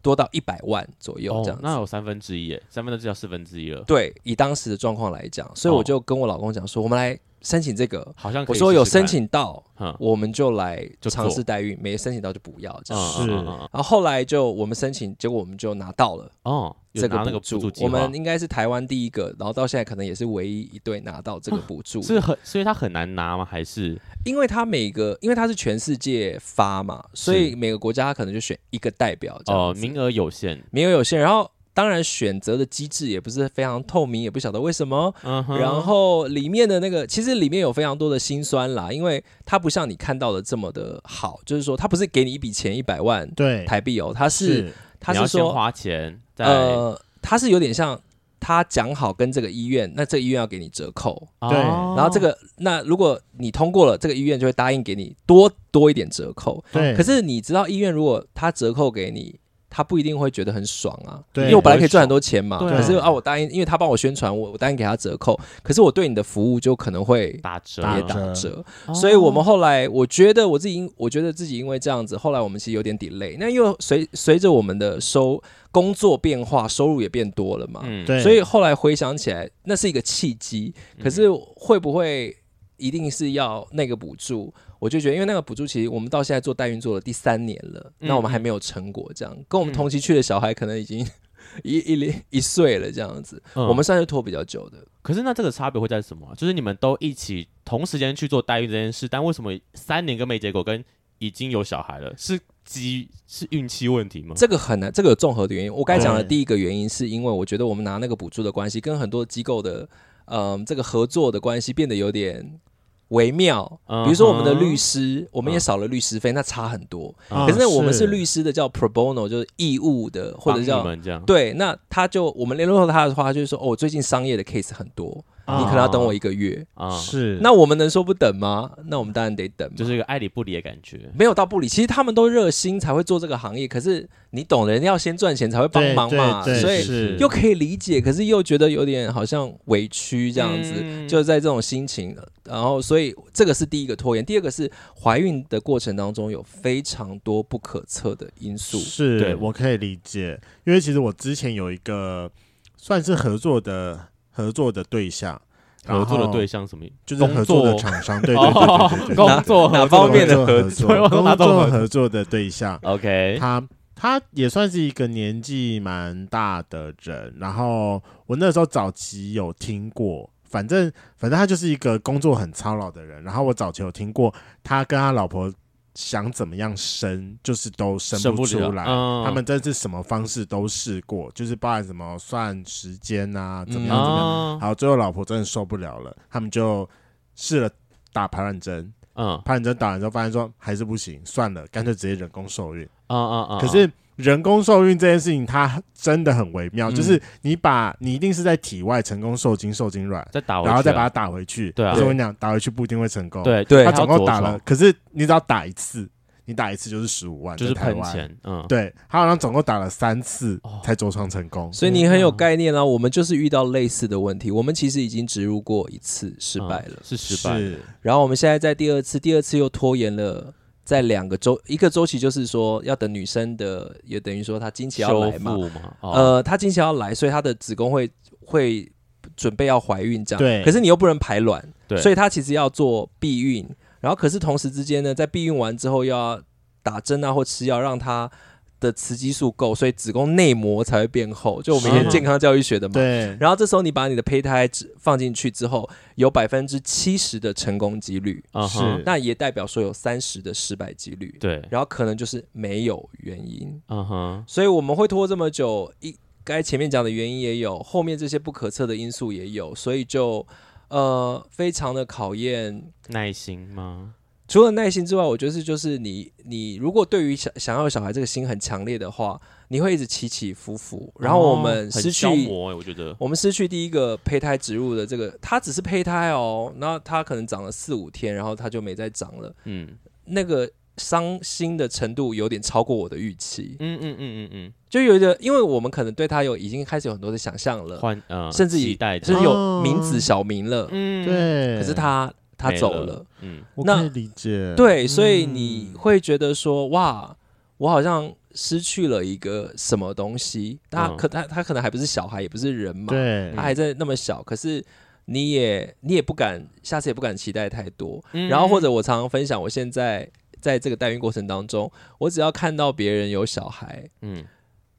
[0.00, 3.82] 多到一百万左右这样子，那有三分之一耶，三分之一到四分之一了。
[3.84, 8.06] 对，以当时的状况来讲，所以我就跟我老公讲说，我们来申请这个。
[8.16, 9.62] 好像我说有申请到，
[9.98, 13.04] 我们就来尝试代孕，没申请到就不要这样。
[13.12, 17.70] 是，然后后来就我们申请，结果我们就拿到了哦，这个补助。
[17.80, 22.02] 我们应该是台湾第一个，然后到现在可能也是唯一一对拿到这个补助。
[22.02, 23.44] 是很，所以它很难拿吗？
[23.44, 24.00] 还是？
[24.24, 29.40] 因为它每个，因为它是全世界发嘛，所以每个国家它可能就选一个代表。
[29.46, 31.18] 哦，名额有限，名额有限。
[31.20, 35.14] 然后当然选择的机制也不是非常透明，也不晓得为什么。
[35.22, 35.56] 嗯哼。
[35.56, 48.00] 然后里面的那个，其实里面有非常多的辛酸啦，因为它不像你看到的这么的好，就是说它不是给你一笔钱一百万对台币哦，它是它是说花钱，呃，它是有点像。
[48.40, 51.58] 他讲好跟这个医院，那这个医院要给你折扣，对。
[51.58, 56.94] 然后这个，那如果你通过了，这个医院就会答应给你多多一点折扣，对。
[56.94, 59.40] 可是你知道，医院如果他折扣给你，
[59.78, 61.44] 他不一定会觉得很爽啊，对。
[61.44, 62.68] 因为我本来可以赚很多钱嘛，对。
[62.70, 68.64] 可是啊，我答应，因为他帮我宣传，我我答应给他折扣，可是我对你的服务就可能会打折，也打折。
[68.92, 73.36] 所以我们后来，我觉得我自己因，我觉得自己因为这样子，后来我们其实有点 delay。
[73.38, 75.40] 那因为随随着我们的收。
[75.70, 80.72] 工作变化，收入也变多了嘛，嗯，对，所以后来回想起来，那是一个契机。
[81.00, 82.34] 可是会不会
[82.78, 84.52] 一定是要那个补助？
[84.78, 89.10] 我就觉得，因为那个补助其实我们到现在做代孕做了第三年了，嗯、那我们还没有成果。
[89.14, 91.06] 这样跟我们同期去的小孩可能已经
[91.64, 94.78] 一一零一岁了，这样子，嗯、我们算是拖比较久的。
[95.02, 96.32] 可是那这个差别会在什么？
[96.36, 100.84] 就是你们都一起同时间去做代孕这件事，但为什么三年跟没结果，跟
[101.18, 102.38] 已经有小孩了是？
[102.68, 104.34] 机是运气问题吗？
[104.36, 105.74] 这个很难，这个有综合的原因。
[105.74, 109.88] 我刚才讲的第一个原因，是因为我觉得我们拿那个补助的关系，跟很多机构的，
[110.26, 112.60] 嗯、呃，这个合作的关系变得有点
[113.08, 113.80] 微妙。
[114.04, 117.14] 比如说我们的律师，我们也少了律师费，那差很多。
[117.28, 120.84] 可是我们是律师的，叫 pro bono，就是义务的，或者叫
[121.26, 121.52] 对。
[121.54, 125.24] 那他就我们联络到他的话，就是说，哦，最近商业的 case 很多。
[125.50, 127.38] 你可能要等我一个月啊，是。
[127.40, 128.70] 那我们能说不等吗？
[128.84, 131.10] 那我们当然得等，就是一个爱理不理的感觉。
[131.14, 133.66] 没有到不理，其实他们都热心才会做这个行业。
[133.66, 142.14] 可是你懂的，人要先赚钱才会帮忙嘛，所以又可以理解，可是又觉得有点好像委屈这样子，嗯、就在这种心情。
[142.44, 144.24] 然后，所以这个是第一个拖延。
[144.24, 144.70] 第二个是
[145.02, 148.78] 怀孕的过程当中有非常多不可测的因素。
[148.78, 152.30] 是，对我可以理解，因为其实我之前有一个
[152.76, 154.08] 算是合作的。
[154.38, 155.40] 合作的对象，
[155.84, 156.84] 合作的对象什么？
[157.04, 160.86] 就是合作的厂商，对对对对对，工作哪方面的合作？
[161.10, 162.78] 工作合作的对象。
[162.84, 163.60] OK，他
[163.96, 167.34] 他也算是一个年纪蛮大的人。
[167.40, 173.24] 然后我那时候早期有听过，反正反正他就是一个工作很操劳的人。
[173.24, 175.52] 然后我早期有听过他跟他老婆。
[175.98, 178.84] 想怎么样生，就是都生不出来。
[178.84, 184.26] 嗯、他们真是什么方式都试过，就是包含什么算时间啊，怎么样怎么样。
[184.26, 186.88] 嗯、好，最后老婆真的受不了了，他们就
[187.34, 187.68] 试了
[188.12, 188.94] 打排卵针。
[189.14, 192.88] 嗯，排卵针打完之后发现说还是不行，算了，干脆直接人工受孕。
[193.08, 193.58] 啊啊啊。
[193.60, 193.90] 可是。
[194.18, 201.70] 人工受孕这件事情，它真的很微妙，嗯、就是你把你一定是在体外成功受精受精卵，再打回去、啊，然后再把它打回去。
[201.70, 203.44] 对啊，我跟你讲，打回去不一定会成功。
[203.44, 206.10] 对对，他总共打了，可是你只要打一次，
[206.46, 208.28] 你打一次就是十五万，就是喷钱。
[208.42, 211.72] 嗯，对，他好像总共打了三次才着床成功。
[211.72, 217.56] 所以你很有概念啊，我们就是遇到类似的问题，我们其实已经植入过一次失败了，嗯、是失败。
[217.56, 220.52] 是然后我们现在在第二次，第二次又拖延了。
[220.88, 228.10] 在两个周，一个周期就是说要等女生的，也等于说她经期要来嘛，嘛哦、呃，她经期要来，所以她的子宫会
[228.46, 228.90] 会
[229.36, 233.68] 准备要怀孕这样，对，可是你又不能排卵，对，所以她其实要做避孕，
[234.00, 236.40] 然后可是同时之间呢，在避孕完之后又要
[236.82, 238.30] 打针啊或吃药让他。
[238.80, 241.60] 的雌激素够，所以子宫内膜才会变厚。
[241.62, 242.94] 就我们以前健康教育学的嘛。
[242.94, 243.36] 对。
[243.40, 248.42] 然后这时候你把你的胚胎放进去之后，有百分之七十的成功几率。
[248.68, 249.02] 是。
[249.04, 251.36] 那也代表说有三十的失败几率。
[251.40, 251.62] 对。
[251.70, 253.80] 然后可能就是没有原因。
[253.88, 254.44] 嗯哼。
[254.46, 260.46] 所以我们会拖这么久，一该前面讲的原因也有，后面这些不可测的因素也有，所以就
[260.88, 264.14] 呃非常的考验耐心吗？
[264.48, 269.38] 除了耐心之外，我觉得是就是你你如果对于想想要有小孩这个心很强烈的话，
[269.68, 271.12] 你会一直起起伏伏。
[271.20, 279.54] 然后我们失去，哦、我觉得我们失去第一个胚胎植入的这个，它只是胚胎哦，那它可能长了四五天，然后它就没再长了。
[279.64, 279.86] 嗯，
[280.24, 283.76] 那个伤心的程度有点超过我的预期。
[283.80, 290.88] 嗯嗯嗯嗯嗯，就有一个，因为我们可能对它有已经开始有很多的想象了，换呃，甚至于就是有名字小名了。
[290.90, 292.32] 嗯，对，可是它。
[292.58, 297.36] 他走了，了，嗯，那我可以理解，对，所以你会觉得说，哇，
[297.76, 300.80] 我好像失去了一个什么东西。
[300.90, 304.84] 他可他他可能还不是小孩，也不是人嘛，对，他还在那么小，可是
[305.26, 308.20] 你也你也不敢，下次也不敢期待太多。
[308.50, 310.28] 然后或者我常常分享，我现在
[310.60, 311.88] 在这个代孕过程当中，
[312.18, 314.44] 我只要看到别人有小孩，嗯，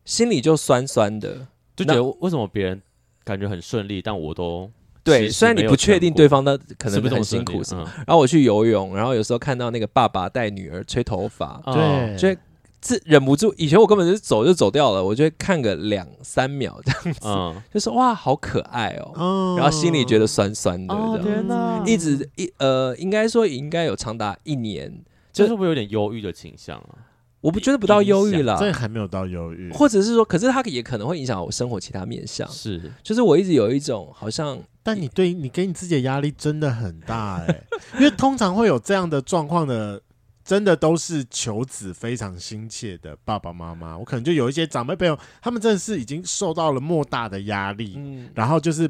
[0.05, 1.45] 心里就酸酸的，
[1.75, 1.83] 就。
[1.83, 2.81] 觉得为什么别人
[3.25, 4.71] 感觉很顺利，但我都。
[5.03, 12.39] 对，虽然你不确定对方的可能很辛苦什么，然后我去游泳，然后有时候看到那个爸爸带女儿吹头发，对，就
[12.81, 13.53] 自忍不住。
[13.57, 17.27] 以前我根本就是走就走掉了，我就会看个两三秒这样子，
[17.73, 24.93] 就是哇，好可爱哦，然后心里觉得酸酸的，天哪，一直一呃，应该说应该有长达一年，
[25.33, 27.08] 就是会不会有点忧郁的倾向啊？
[27.41, 34.59] 我不觉得不到忧郁了，这还没有到忧郁，或者是说，可是它也可能会影响我生活其他面向，是，就是我一直有一种好像。
[34.81, 37.67] 但你对你给你自己的压力真的很大哎、欸，
[37.97, 40.01] 因为通常会有这样的状况的，
[40.43, 43.95] 真的都是求子非常心切的爸爸妈妈。
[43.95, 48.89] 我可能就有一些长辈朋友，他们真的是已经受到了莫大的压力，嗯，然后就是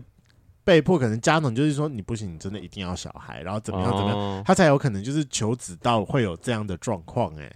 [0.64, 7.52] 被迫，可能家长就是说你不行，你真的一定要小孩，然后怎么样怎么样，哦、他才有可能就是求子到会有这样的状况哎。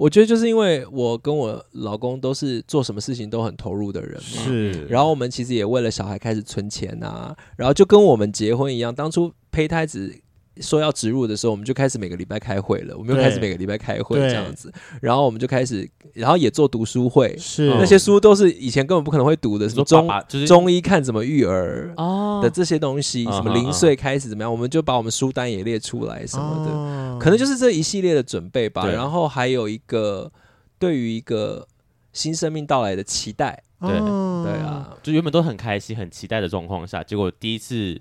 [0.00, 4.86] 我觉得就是因为我跟我老公都是做什么事情都很投入的人嘛，是。
[4.86, 10.18] 然后我们其实也为了小孩开始存钱啊，然后就跟我们结婚一样，当初胚胎子。
[10.60, 12.96] 说要植入的时候，我们就开始每个礼拜开会了。
[12.96, 17.36] 我们又开始每个礼拜开会这样子，然后我们就开始，然后也做读书会。
[17.38, 28.86] 是那些书都是以前根本不可能会读的，什么中中医看怎么育儿哦的这些东西，什么零岁开始怎么样，我们就把我们书单也列出来什么的，可能就是这一系列的准备吧。
[28.86, 30.30] 然后还有一个
[30.78, 31.66] 对于一个
[32.12, 33.62] 新生命到来的期待。
[33.80, 38.00] 对对啊，就原本都很开心、很期待的状况下，结果第一次。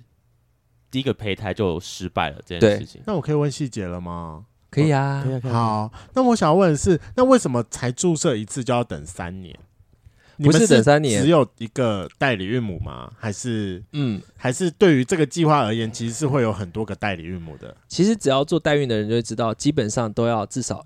[0.91, 4.45] 第一个胚胎就失败了这件事情，那我可以问细节了吗？
[4.71, 5.53] 可以啊，可以啊。
[5.53, 9.57] 好，那我想要问的是，那为什么才注射一次就要等三年？
[10.37, 13.11] 不是等三年，只有一个代理孕母吗？
[13.17, 17.75] 还是嗯，还是对于这个计划而言，其实是会有很多个代理孕母的。
[17.87, 20.85] 其实只要做代孕的人就会知道，基本上都要至少。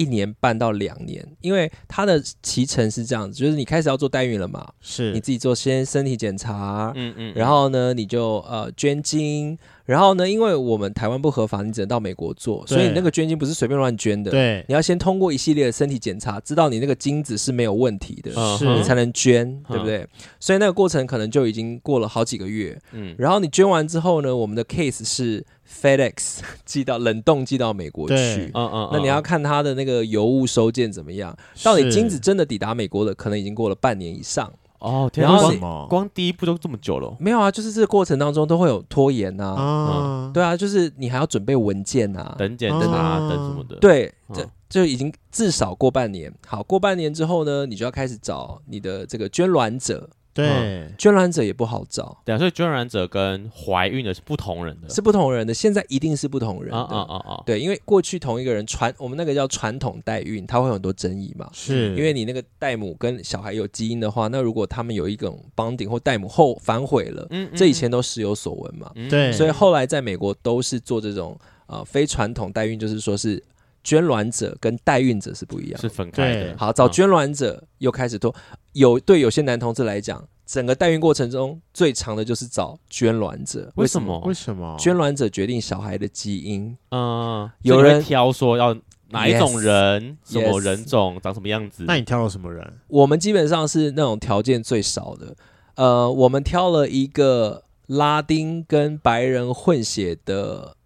[0.00, 5.12] 一年半到两年，因为它的期程是这样子，就是你开始要做代孕了嘛，是。
[5.12, 20.06] 你自己做先身体检查，嗯嗯，然后呢，你就呃捐精，然后呢，因为我们台湾不合法，你只能到美国做，所以你那个捐精不是随便乱捐的，对，你要先通过一系列的身体检查，知道你那个精子是没有问题的，是你才能捐，对不对？
[20.38, 25.44] 所以那个过程可能就已经过了好几个月，嗯，然后你捐完之后呢，我们的 case 是。
[25.70, 31.36] FedEx 寄到冷冻寄到美国去，嗯嗯，那你要看它的那个邮务收件怎么样？
[31.62, 35.08] 到底金子真的抵达美国了，可能已经过了半年以上哦。
[35.12, 35.86] 天啊，为什么？
[35.88, 37.16] 光第一步都这么久了？
[37.20, 39.54] 没有啊，就是这个过程当中都会有拖延呐。
[39.58, 43.76] 嗯，对啊，就是你还要准备文件呐，等检查等什么的。
[43.76, 46.32] 对，这就已经至少过半年。
[46.46, 50.08] 好，过半年之后呢，你就要开始找你的这个捐卵者。
[50.40, 52.16] 对，嗯、捐卵者也不好找。
[52.24, 55.54] 对啊，所以捐卵者跟怀孕的是不同人的，是不同人的。
[55.54, 56.76] 现在一定是不同人的。
[56.76, 57.42] 啊啊啊啊！
[57.46, 61.48] 对，因为过去同一个人传，我们那个叫传统代孕，它会有很多争议嘛。
[61.52, 68.90] 是，因为你那个代母跟小孩有基因的话，那如果他们有一种 bonding 或代母后反悔了，嗯，嗯，这以前都时有所闻嘛。
[69.08, 73.42] 对，所以后来在美国都是做这种呃非传统代孕，就是说是。
[73.82, 76.54] 捐卵者跟代孕者是不一样，是分开的。
[76.58, 78.34] 好，找捐卵者又开始多，
[78.72, 83.72] 有对有些男同志来讲，整个代孕过程中最长的就是找捐卵者。
[83.76, 84.20] 为什么？
[84.20, 84.76] 为什么？
[84.78, 86.76] 捐卵者决定小孩的基因。
[86.90, 88.76] 嗯，有人挑说要
[89.10, 91.84] 哪一种人，什么人种，长什么样子。
[91.86, 92.72] 那你挑了什么人？
[92.88, 95.34] 我们基本上是那种条件最少的。
[95.76, 100.76] 呃，我们挑了一个拉丁跟白人混血的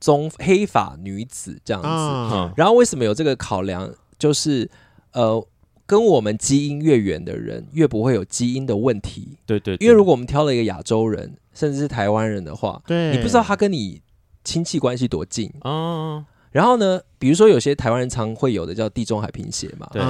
[0.00, 1.88] 棕黑发女子这样子。
[1.88, 3.92] 嗯、然后为什么有这个考量？
[4.18, 4.68] 就是
[5.12, 5.46] 呃，
[5.86, 9.38] 跟我们基因越远的人，越不会有基因的问题。
[9.46, 9.86] 对，对对。
[9.86, 14.00] 因为如果我们挑了一个亚洲人，甚至是台湾人的话，对，你不知道他跟你
[14.44, 15.52] 亲戚关系多近。
[15.64, 16.24] 嗯。
[16.50, 20.02] 然后呢，比如说有些台湾人常会有的叫地中海贫血嘛，对。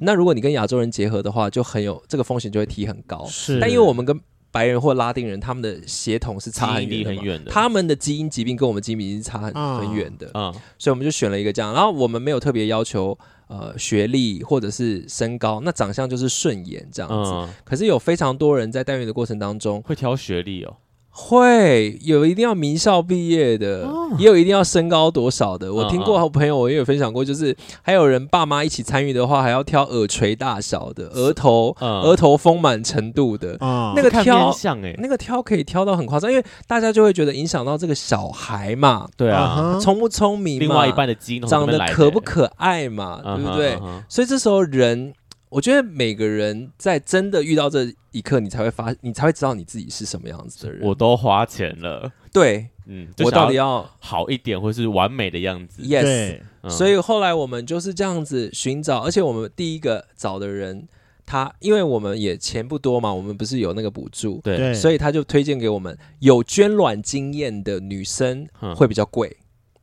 [0.00, 3.24] 那如果你跟亚洲人结合的话，就很有这个风险就会提很高。
[3.26, 3.58] 是。
[3.58, 4.18] 但因为我们跟
[4.50, 10.30] 白人或拉丁人，他们的血统是差很远的，很远的，他们的基因疾病跟我们基因已经差很、嗯、很远的。
[10.34, 10.52] 嗯。
[10.78, 17.30] 所以我们就选了一个这样，然后我们没有特别要求呃学历或者是身高，那长相就是顺眼这样子。
[17.32, 20.76] 嗯、可是有非常多人在代孕的过程当中会挑学历哦。
[21.12, 25.72] 会有一定要名校毕业的，哦、也有一定要身高多少的。
[25.72, 33.56] 我听过好朋友，我也有分享过，就是还有人爸妈一起参与的话，还要挑耳垂大小的、额头、嗯、额头丰满程度的。
[33.60, 34.54] 嗯、那个挑，
[34.98, 39.08] 那个挑可以挑到很夸张，因为大家就会觉得影响到这个小孩嘛。
[39.16, 40.60] 对啊，聪不聪明嘛？
[40.60, 43.20] 另外一半的基因长得可不可爱嘛？
[43.36, 43.78] 对不对？
[43.82, 45.12] 嗯、所以这时候人。
[45.50, 50.86] 我觉得每个人在真的遇到这一刻，你才会发，你才会知道你自己是什么样子的人。
[50.86, 60.86] 我都花钱了，对，嗯，我到底要好一点，或是完美的样子？Yes，对所以后来我们就是这样子寻找，而且我们第一个找的人，
[61.26, 68.46] 他因为我们也钱不多嘛，我们不是有那个补助，对，所以他就推荐给我们有捐卵经验的女生
[68.76, 69.36] 会比较贵。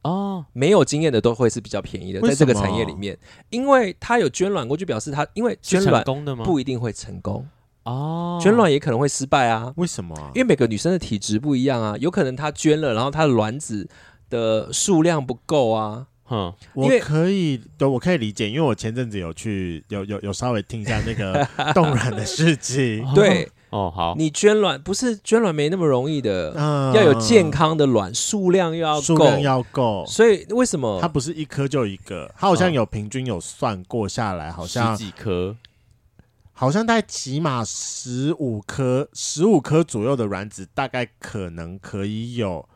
[0.08, 3.18] 哦，没有经验的都会是比较便宜的，在这个产业里面，
[3.49, 6.03] 因为他有捐卵过，就表示他因为捐卵
[6.43, 7.45] 不一定会成功
[7.84, 9.74] 哦，捐卵也可能会失败啊。
[9.76, 10.16] 为什么？
[10.34, 13.89] 因为每个女生的体质不一样啊，有可能她捐了，然后她的卵子
[14.30, 16.08] 的数量不够啊。
[16.30, 23.49] 嗯，我可以，对，我可以理解，因为我前阵子有去，有有有稍微听一下那个 冻卵的事情，对。
[23.70, 30.99] 哦，好，你捐卵不是捐卵没那么容易的，嗯，要有健康的卵，数量又要够，数量要够，所以为什么？
[31.01, 32.32] 它不是一颗就一个？
[32.38, 35.55] 它好像有平均有算过下来，好像十几颗，
[36.53, 42.68] 好像大概起码十五颗，十五颗左右的卵子，大概可能可以有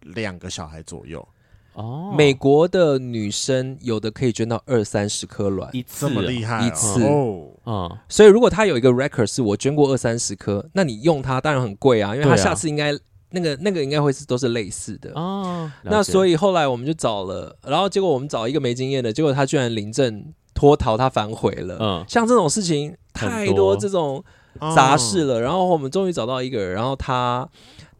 [0.00, 1.26] 两个小孩左右。
[1.74, 7.02] 哦，美国的女生有的可以捐到二三十颗卵，一次这么厉害，一次。
[7.04, 12.98] 哦，嗯，所以如果他有一个 record 是我捐过二三十颗，那你用它当然很贵啊，因为他下次应该、啊、
[13.30, 15.12] 那个那个应该会是都是类似的。
[15.14, 15.70] 哦。
[15.84, 21.78] 那所以后来我们就找了，然后结果我们找一个没经验的，结果他居然临阵脱逃，他反悔了。
[21.80, 24.22] 嗯，像这种事情太多这种
[24.76, 27.48] 杂事了，然后我们终于找到一个人，然后他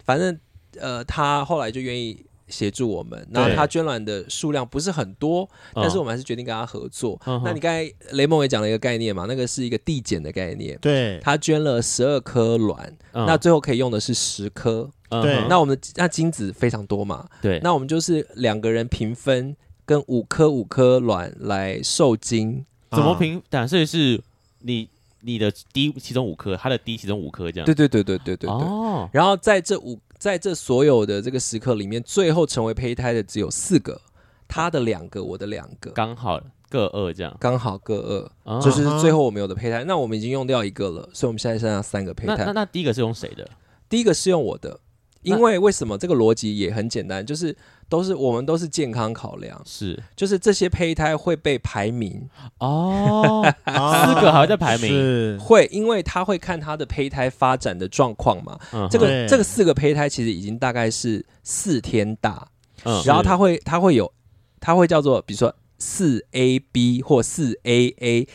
[0.05, 0.39] 反正
[0.79, 2.23] 呃他后来就愿意。
[2.53, 7.19] 协助我们，然后他捐卵的数量不是很多，但是我们还是决定跟他合作。
[7.25, 10.79] 哦、那你刚才雷蒙也讲了一个概念嘛，那个是一个递减的概念。
[10.81, 14.89] 对，他捐了十二颗卵，嗯、那最后可以用的是十颗。
[15.09, 17.27] 对、嗯，那我们的那精子非常多嘛？
[17.41, 22.65] 对，那我们就是两个人平分，跟五颗五颗卵来受精。
[22.91, 23.43] 怎么平？
[23.51, 24.21] 假设是
[24.61, 24.89] 你
[25.21, 27.67] 你的滴其中五颗，他的滴其中五颗这样。
[27.67, 28.51] 对对对对对对对。
[28.51, 29.99] 哦，然后在这五。
[30.23, 34.01] 在这所有的这个时刻里面，最后成为胚胎的只有四个，
[34.47, 39.83] 他的两个，我的两个，刚好各二这样，刚好各二，这、哦、是最后我们有的胚胎。
[39.83, 42.37] 那我们已经用掉一个了，所以我们现在剩下三个胚胎。
[42.37, 43.51] 那那，那第一个是用谁的？
[43.89, 44.79] 第一个是用我的。
[45.23, 47.57] 因为为什么这个逻辑也很简单，就是
[47.93, 50.03] 都是我们都是健康考量，是。
[50.17, 52.27] 就是这些胚胎会被排名。
[52.57, 55.39] 哦， 四个还在排名，是。
[55.39, 58.59] 会，因为他会看他的胚胎发展的状况嘛。
[58.73, 58.89] 嗯、哼。
[58.89, 59.29] 这个对。
[59.29, 62.49] 这个四个胚胎其实已经大概是四天大，
[62.85, 64.11] 嗯、然后他会他会有
[64.59, 68.29] 他会叫做比如说四 A B 或四 A A。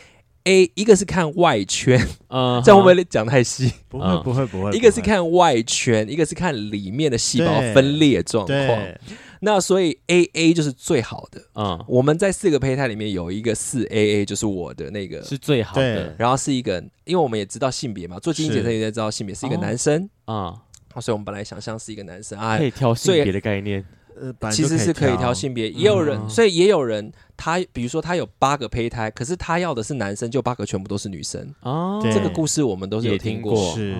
[0.44, 2.00] A 一个是看外圈，
[2.30, 3.70] 嗯，这样会不会讲太细？
[3.86, 4.70] 不会，不会，不会。
[4.70, 8.58] 一个是看外圈，一个是看里面的细胞分裂状况。
[9.40, 11.42] 那所以 A A 就是最好的。
[11.54, 16.14] 嗯，我们在四个胚胎里面有一个四 A A，就是我的那个是最好的。
[16.18, 20.62] 然后是一个，因为我们也知道性别嘛，做基因检测也知道性别是一个男生啊。
[21.00, 23.84] 所以我们本来想象是一个男生啊，可以挑性别的概念。
[24.20, 32.00] 呃其实是可以挑性别，也有人，所以也有人，他比如说他有八个胚胎，可是他要的是男生，就八个全部都是女生哦。
[32.02, 33.72] 这个故事我们都是有听过。
[33.76, 33.94] 是，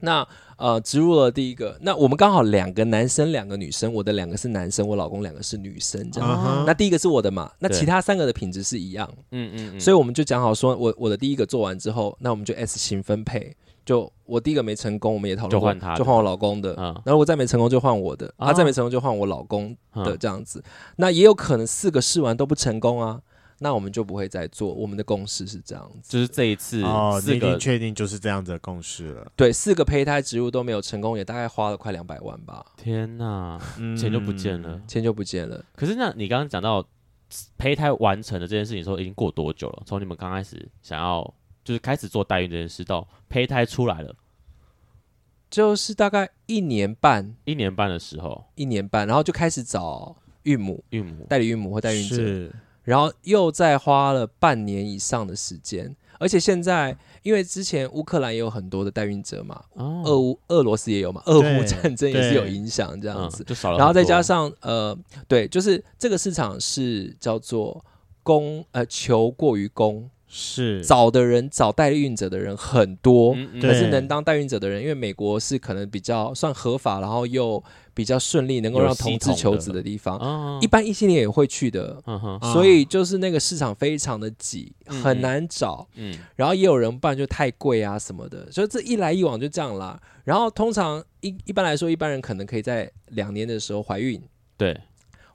[0.00, 0.26] 那
[0.56, 6.64] 呃，植入了第一个，那我们刚好两个男生，两个女生，我的两个是男生，我老公两个是女生，这样。
[6.66, 7.50] 那第一个是我的嘛？
[7.58, 9.08] 那其他三个的品质是一样。
[9.32, 9.80] 嗯嗯。
[9.80, 13.56] 所以我们就讲好说，我我的第一个做完之后，那我们就 S 型分配。
[13.84, 16.74] 就我第一个没成功，我们也讨论过，就换他，就换我老公的。
[16.78, 20.64] 嗯，然后我再没成功就换我的，他再没成功就换我老公的这样子。
[20.96, 23.20] 那也有可能四个试完都不成功啊，
[23.64, 24.70] 那我们就不会再做。
[24.74, 29.32] 我们的共识是这样子，就是这一次哦，四个确定就是这样子的共识了。
[29.34, 32.62] 对，四个胚胎植入都没有成功，也大概花了快两百万吧。
[32.76, 33.58] 天哪，
[33.98, 35.64] 钱就不见了，钱就不见了。
[35.74, 36.86] 可是那你刚刚讲到
[37.56, 39.82] 胚胎完成的这件事情，说已经过多久了？
[39.86, 41.34] 从你们刚开始想要
[41.64, 44.14] 就是开始做代孕这件事，到胚胎出来了。
[45.50, 52.50] 就是大概一年半，一年半的时候，一年半，然后就开始找孕母、孕母、代理孕母或代孕者，
[52.84, 55.96] 然后又再花了半年以上的时间。
[56.20, 63.78] 而且现在，因为之前乌克兰也有很多的代孕者嘛，哦、俄乌、俄罗斯也有嘛，俄乌战争也是有影响这样子，嗯、就少了。
[63.78, 67.84] 然后再加上呃，对，就是这个市场是叫做
[68.22, 70.08] 供呃求过于供。
[70.36, 70.84] 是。
[70.84, 77.62] 找的人找代孕者的人很多，嗯嗯，可是能当代孕者的人，因为美国是可能比较算合法，然后又
[77.94, 85.86] 比较顺利，能够让同志求子的地方，哦、一般异性恋也会去的，哦、所以就是那个市场非常的挤，嗯、很难找。
[85.94, 90.00] 嗯，然后也有人办就太贵啊什么的，所以这一来一往就这样啦。
[90.24, 94.20] 然后通常一一般来说，一般人可能可以在两年的时候怀孕。
[94.56, 94.76] 对。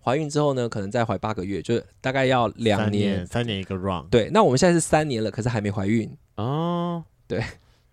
[0.02, 4.08] 怀孕之后呢，可能再怀八个月，就是大概要两年，年，三年一个 round。
[4.10, 7.04] 对，那我们现在是三年了，可是还没怀孕哦。
[7.28, 7.44] 对，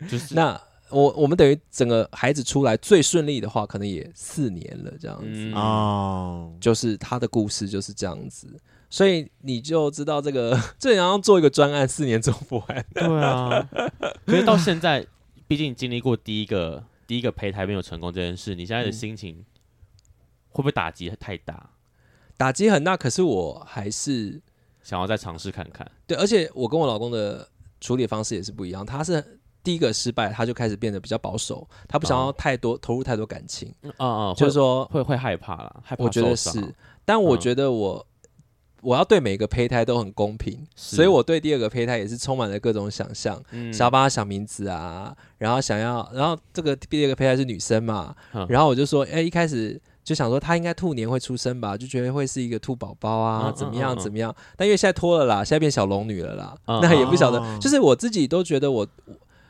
[0.08, 0.58] 就是 那
[0.90, 6.52] 我我们等于整个孩子出来最顺利的话，可能也四年了这样子哦。
[6.52, 8.48] 嗯、就是他的故事就是这样子，
[8.88, 12.86] 所以你就知道这个 这样要做一个专案，四年做不完。
[12.94, 13.68] 对啊，
[14.24, 15.04] 可是到现在，
[15.48, 19.44] 毕竟经历过第一个第一个胚胎没有成功这件事，你现在的心情
[20.50, 21.70] 会不会打击太大？
[22.36, 24.40] 打击很大，可是我还是
[24.82, 25.90] 想要再尝试看看。
[26.06, 27.48] 对，而且我跟我老公的
[27.80, 28.84] 处理方式也是不一样。
[28.84, 33.74] 他是第一个失败，他就开始变得比较保守，他不想要太多、哦、投入太多感情。
[33.82, 36.04] 嗯嗯，就是说会会害怕了，害怕。
[36.04, 36.74] 我觉得是，
[37.04, 38.28] 但我觉得我、嗯、
[38.82, 49.80] 我要对每个胚胎都很公平，所以我对第二个胚胎也是充满了各种想象，嗯、想要帮他想名字啊，然后想要，然后这个第二个胚胎是女生嘛，嗯、然后我就说，哎、欸，一开始。
[50.06, 54.32] 就想说他应该兔年会出生吧，就觉得会是一个兔宝宝啊，怎么样怎么样？
[54.56, 57.58] 但因为现在脱了啦，现在变小龙女了啦， 那也不晓得。
[57.58, 58.86] 就是我自己都觉得我，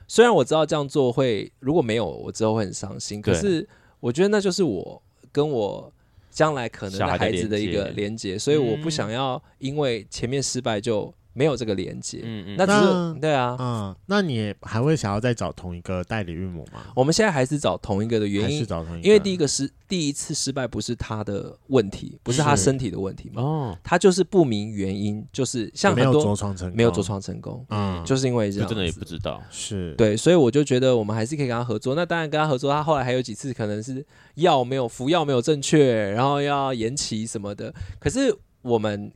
[0.09, 3.68] 虽然我知道这样做会如果没有我之后会很伤心，可是
[4.00, 5.92] 我觉得那就是我跟我
[6.30, 11.12] 将来可能的孩子的一个连接，所以我不想要因为前面失败就。
[11.37, 16.80] 没有这个连接，嗯嗯，那只是那对啊，嗯，那你还会想要再找同一个代理孕母吗？
[16.95, 29.95] 我们现在还是找同一个的原因，是找同一个，因为第一个是第一次失败不是他的问题，不是他身体的问题嘛，哦，他就是不明原因，就是像很多没有着床成功，没有着床成功，嗯，就是因为这样，真的也不知道，是。
[29.97, 31.95] 对，所以我就觉得我们还是可以跟他合作。
[31.95, 34.05] 那当然跟他合作，他后来还有几次可能是
[34.37, 39.12] 药没有服药没有正确，然后要延期什么的，可是我们。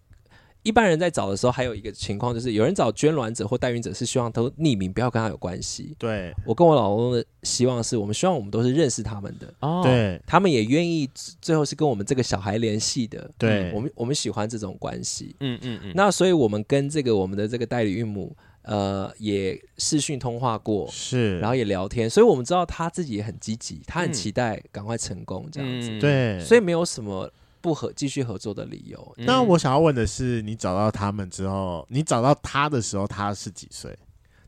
[0.63, 5.95] 一般人在找的时候，还有一个情况就是，有人找捐卵者或代孕者是希望都匿名，不要跟他有关系。
[5.99, 11.09] 对，我跟我老公的希望是我们希望我们都是认识他们的，哦，对，他们也愿意
[11.41, 13.31] 最后是跟我们这个小孩联系的。
[13.39, 15.35] 对，我们我们喜欢这种关系。
[15.41, 15.93] 嗯嗯嗯。
[15.95, 25.89] 那所以我们跟这个我们的这个代理孕母，呃，也视讯通话过，是，然后也聊天，所以我们知道他自己也很积极，他很期待赶快成功这样子。
[25.91, 27.33] 嗯、对，所以没有什么。
[27.61, 29.15] 不合继续合作的理由。
[29.19, 33.97] 那我想要问的是，你找到他们之后，你找到他的时候，他是几岁？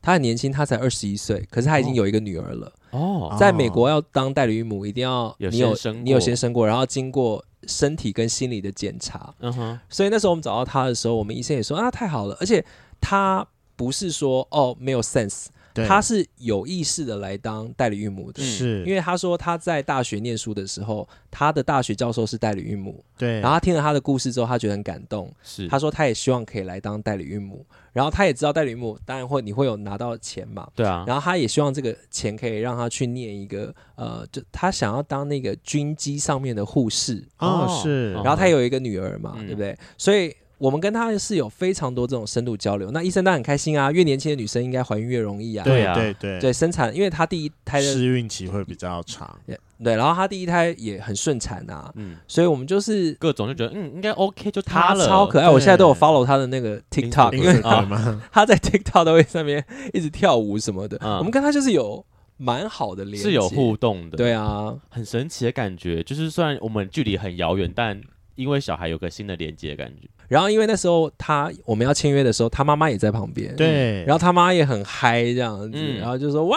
[0.00, 2.72] 他很年轻，他才二十一岁，可是他已经有一个女儿了。
[2.90, 9.32] 哦，在美国要当代理孕母，一定要你有你有先生过，然后经过身体跟心理的检查。
[9.38, 9.80] 嗯哼。
[9.88, 12.64] 所以那时候我们找到他的时候，我们医生也说啊，太好了，而且
[13.00, 13.46] 他
[13.76, 15.46] 不是说哦没有 sense。
[15.74, 15.86] 对。
[15.86, 18.84] 他是有意识的来当代理孕母的，是。
[18.84, 25.68] 因为他说他在大学念书的时候，他的大学教授是代理孕母，对，然后他听了他的故事之后，他觉得很感动，是。
[25.68, 37.26] 他说他也希望可以来当代理孕母，然后他也知道代理孕母当然会你会有拿到钱嘛，对啊，然后他也希望这个钱可以让他去念一个呃，就他想要当那个军机上面的护士。
[37.38, 39.78] 哦，是，然后他有一个女儿嘛，嗯、对不对？
[39.96, 40.34] 所以。
[40.62, 45.64] 我们跟他是有非常多这种深度交流，那医生当然很开心啊，越年轻的女生应该怀孕越容易啊。
[45.64, 49.36] 对啊，对对对，生产，因为他第一胎的试孕期会比较长。
[49.82, 55.50] 对，然后他第一胎也很顺产啊，嗯，所以我们就是各种就觉得，嗯，应该 OK，就他了，他超可爱。
[55.50, 57.60] 我现在都有 follow 他的那个 TikTok，因为
[58.30, 60.96] 他在 TikTok 都会上面一直跳舞什么的。
[61.18, 62.06] 我们跟他就是有
[62.36, 64.16] 蛮好的联系，是有互动的。
[64.16, 68.00] 对啊，很神奇的感觉，就是虽然我们距离很遥远，但
[68.36, 70.08] 因为小孩有个新的连接感觉。
[70.32, 76.56] 然后因为那时候他我们要签约的时候，他妈妈也在旁边，对，然后他妈也很嗨这样子，然后就说哇，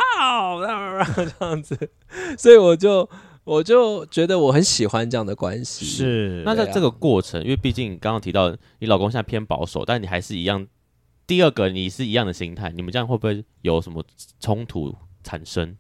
[0.61, 1.77] 这样子，
[2.37, 3.09] 所以我就
[3.43, 5.85] 我就觉得我很喜欢这样的关系。
[5.85, 10.65] 是，那在这个过程，因为毕竟刚刚提到你老公现在偏保守，但你还是一样。
[11.27, 14.01] 第二个，你是一样的心态，你们这样会不会有什么
[14.39, 15.75] 冲突产生？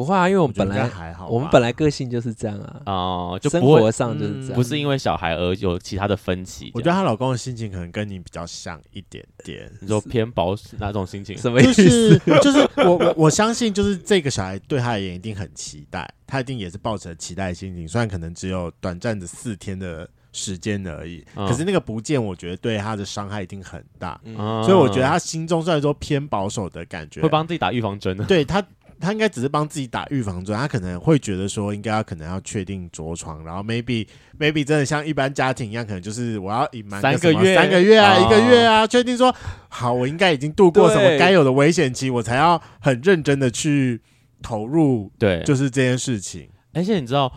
[0.00, 6.70] 不会啊，因为我们本来还好，我们本来个性就是这样啊，哦、呃，就生活上就是这样，不是因为小孩而有其他的分歧。
[6.72, 11.36] 我觉得她老公的心情可能跟你比较像一点点，你说偏保守哪种心情？
[11.36, 11.84] 什么意思？
[11.84, 20.08] 就是就是我我 我相信，就是这个小孩对他而言一定很期待，他一定也是抱着期待的心情，虽然可能只有短暂的四天的。
[20.32, 28.16] 时间而已，嗯、可是那个不见，我觉得对他的伤害一定很大，嗯、所以我觉得他心中虽然说偏保守的感觉，会帮自己打预防针。
[28.28, 28.64] 对他，
[29.00, 34.06] 他应该只是帮自己打预防针，他可能会觉得说，应该要可能要确定着床，然后 maybe
[34.38, 39.34] maybe 真的像一般家庭一样，可能就是我要隐瞒三个月、三个月啊，哦、一个月啊，确定说
[39.68, 44.00] 好，我应该已经度过什么该有的危险期，我才要很认真的去
[44.42, 46.48] 投入，对，就是这件事情。
[46.74, 47.32] 而且你知道。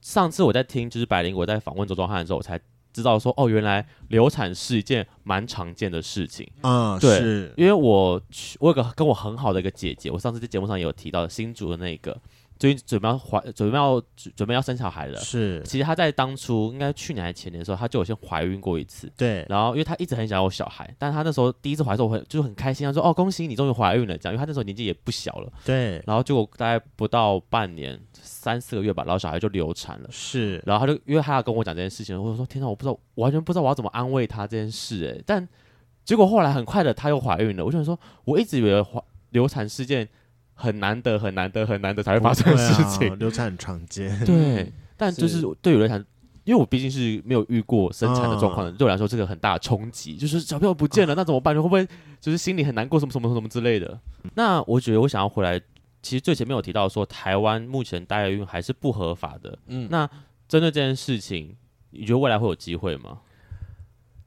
[0.00, 2.58] 上次我在听，就是百灵，我在访问周庄汉的时候，我才
[2.92, 6.48] 知道说，哦，原来流产是一件蛮常见的事情。
[6.62, 8.20] 嗯，对，是因为我
[8.60, 12.16] 我有个跟我很好的一个姐姐，我上次在节目上也有提到新竹的那个。
[12.58, 14.02] 最近准备要怀，准备要
[14.34, 15.18] 准备要生小孩了。
[15.20, 19.10] 是，其实她在当初应该去年还是前年的时候，她就有先怀孕过一次。
[19.16, 19.46] 对。
[19.48, 25.52] 然后，因为她一直很想要小孩，但是她那时候第一次怀的时候，会就很开心，她说：“哦，恭喜你终于怀孕了。”这样，因为她那时候年纪也不小了。
[25.64, 26.02] 对。
[26.04, 30.08] 然后结果大概不到半年，三四个月吧，然后小孩就流产了。
[30.10, 30.60] 是。
[30.66, 35.48] 然后她就因为她要跟我讲这件事情，我就说：“天哪，我不知道，我完全不知道我要怎么安慰她这件事。”哎，但
[36.04, 37.64] 结果后来很快的她又怀孕了。
[37.64, 39.00] 我就想说，我一直以为怀
[39.30, 40.08] 流产事件。
[40.60, 43.08] 很难得，很难得，很难得才会发生的事情。
[43.08, 44.72] 啊、流产很常见，对。
[44.98, 45.96] 但就是对于我来讲，
[46.42, 51.54] 因为我毕竟是没有遇过生产的状况的，对我来说这个很大的冲击，就是小朋友不见了，那怎么办？
[51.54, 51.86] 会不会
[52.20, 53.96] 就是心里很难过，什么什么什么之类的？
[54.34, 55.60] 那我觉得我想要回来，
[56.02, 59.56] 其实最前面有提到说，台湾目前代孕还是不合法的。
[59.68, 60.04] 嗯，那
[60.48, 61.54] 针对这件事情，
[61.90, 63.20] 你觉得未来会有机会吗？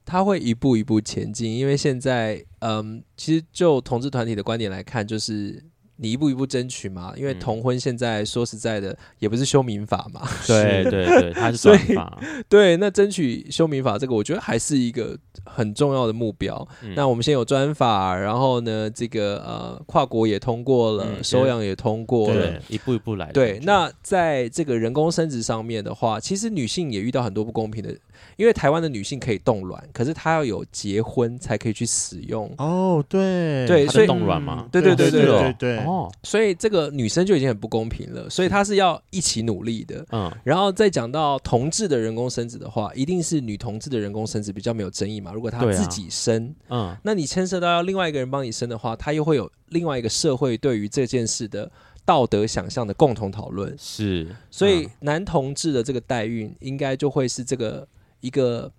[0.05, 5.61] 他会一步一步前进，因为现在，嗯，其实就同志团体的观点来看，就是。
[6.02, 10.28] 你一步一步争取嘛，因为同婚现在说实在的，也不是修民法嘛。
[10.47, 12.20] 对对对， 它是专法。
[12.49, 16.68] 对，那争取修民法这个，我觉得还是一个很重要的目标。
[16.82, 23.32] 嗯、那我们先有专法，然后呢，这个呃跨国也通过了，嗯、收养也通过了，一步一步来。
[23.32, 27.95] 对，那在这个人工生殖上面的话，其实女性也遇到很多不公平的。
[28.38, 32.52] 因为台湾的女性可以冻卵，可是她要有结婚才可以去使用。
[32.58, 35.78] 哦，对，对，所以冻卵嘛，对对对对对对。
[35.91, 40.05] 哦，所以这个女生就已经很不公平了，所以她是要一起努力的。
[40.11, 45.33] 嗯，然后再讲到同志的人工生殖的话，一定是女同志的人工生殖比较没有争议嘛。
[45.33, 51.69] 如果她自己生，嗯，那你牵涉到要另外一个人帮你生的话，她又会有另外一个社会对于这件事的
[52.05, 53.75] 道德想象的共同讨论。
[53.77, 57.87] 是，所以男同志的这个代孕应该就会是这个。
[58.21, 58.71] 一个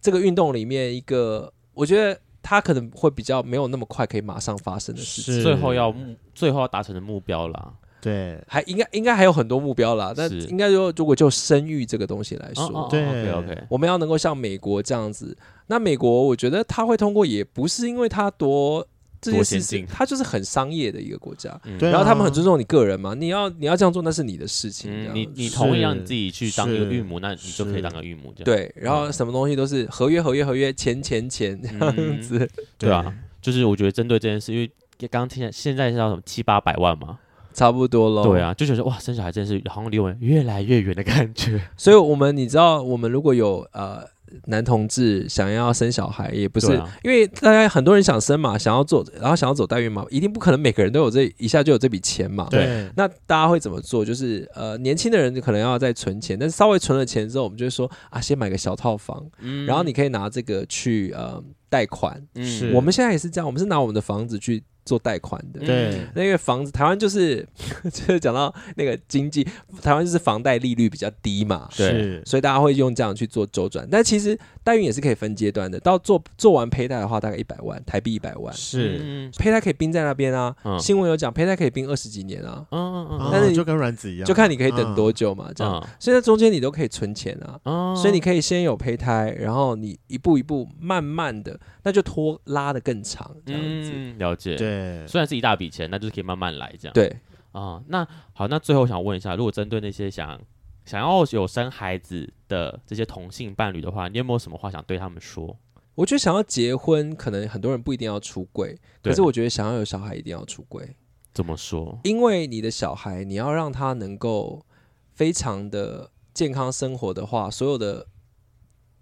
[0.00, 5.94] 这个运动里面，一个我觉得他可能会比较没有那么快可以马上发生的事情，最后要
[6.34, 7.72] 最后要达成的目标啦。
[8.00, 10.14] 对，还应该应该还有很多目标啦。
[10.16, 15.36] 但应该说，如果就生育这个东西来说，对，OK OK，我们要能够像美国这样子。
[15.66, 18.86] 那美国我觉得他会通过，也不是因为他多。
[19.20, 23.14] 这件事情，它就是很商业的一个国家，嗯、然后他们很尊重你个人嘛。
[23.14, 24.90] 你要你要这样做，那是你的事情。
[24.92, 28.44] 嗯、你你同意让你自己去当一个孕母，那你就可以当个孕母这样。
[28.44, 32.38] 对，然后什么东西都是合约合约合约，钱钱钱这样子。
[32.38, 32.48] 嗯、
[32.78, 33.12] 对啊，
[33.42, 37.18] 就是我觉得针对这件事，因为刚刚听见现在是要什么七八百万嘛，
[37.52, 38.22] 差不多喽。
[38.22, 41.60] 对啊，就觉得哇，生小孩真是好像离我们越来越远的感觉。
[41.76, 44.06] 所以我们你知道，我们如果有呃。
[44.46, 52.46] 男同志想要生小孩，也不是、啊、因为大家很多人想生嘛，想要做，然后想要走代孕嘛，一定不可能每个人都有这一下就有这笔钱嘛。
[52.50, 54.04] 对，那大家会怎么做？
[54.04, 62.22] 就是呃，年轻的人可能要再存钱，但是稍微存了钱之后，我们就会说啊，先买个小套房，嗯、然后你可以拿这个去呃贷款。
[62.34, 64.62] 嗯，我们现在也是这样，我们是拿我们的房子去。
[64.88, 67.46] 做贷款的，对，那个房子，台湾就是，
[67.92, 69.46] 就是讲到那个经济，
[69.82, 73.86] 台湾就是房贷利率比较低嘛，对，所以大家会用这样去做周转。
[73.90, 80.54] 但其实代孕也是可以分阶段的，到做做完胚胎的话，大概一百万台币，一百万是，胚胎可以冰在那边啊。
[80.78, 85.86] 新闻有讲，胚胎可以冰二十几年啊，嗯嗯嗯，但是就跟卵子一样，就看你可以等多久嘛，这样。
[85.98, 93.92] 所以在中间你都可以存钱啊，所以你可以先有胚胎，然后你一步一步慢慢的，那就拖拉的更长，这样子。
[94.18, 95.58] 了解，对，虽然是一大。
[95.58, 96.94] 笔钱，那就是可以慢慢来这样。
[96.94, 97.08] 对
[97.50, 100.40] 啊、呃，那好，那最后想问一下，如果针对那些想
[100.88, 105.54] 想要有生孩子的这些同性伴侣的话，你有没有什么话想对他们说？
[105.94, 110.96] 我觉得想要结婚，可能很多人不一定要出柜，可是我觉得想要有小孩，一定要出柜。
[111.34, 112.00] 怎么说？
[112.04, 114.64] 因为你的小孩，你要让他能够
[115.12, 118.06] 非常的健康生活的话，所有的。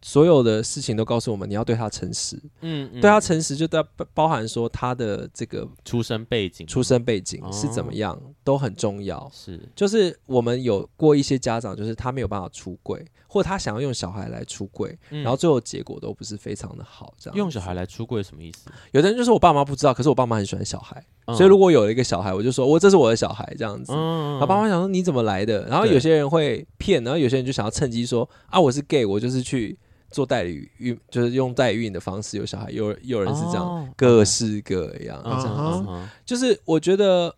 [0.06, 2.36] 所有的事情都告诉我们，你要对他诚实。
[2.60, 3.84] 嗯，嗯对他诚实，就包
[4.14, 9.28] 包含说他的这个出生背景，出生背景是怎么样，哦、都很重要。
[9.34, 17.12] 是，就是我们有过一些家长，就是他没有办法出柜，或他想要用小孩来出柜，嗯、然后最后结果都不是非常的好。
[17.18, 18.70] 这样用小孩来出柜什么意思？
[18.92, 23.92] 有的人就是我爸妈不知道，可是我爸妈很喜欢小孩，嗯、所以如果有了一个小孩，我就说我这是我的小孩这样子。
[23.92, 25.66] 嗯，然后爸妈想说你怎么来的？
[25.66, 29.76] 然后有些人会骗，然后有些人就想要趁机说啊我是 gay，我就是去。
[30.10, 35.88] 做代理孕，就是用代孕的方式有小孩，有有人是这样，哦、各式各样、哦、这样子。
[35.88, 37.34] 哦、就是我觉得，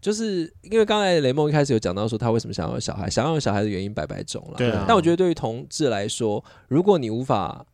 [0.00, 4.56] 就是因为刚才雷梦一开始有讲到说他为什么想要有小孩，想要有小孩的原因百百种了。
[4.58, 4.84] 对啊。
[4.86, 7.64] 但我觉得对于同志来说，如果你无法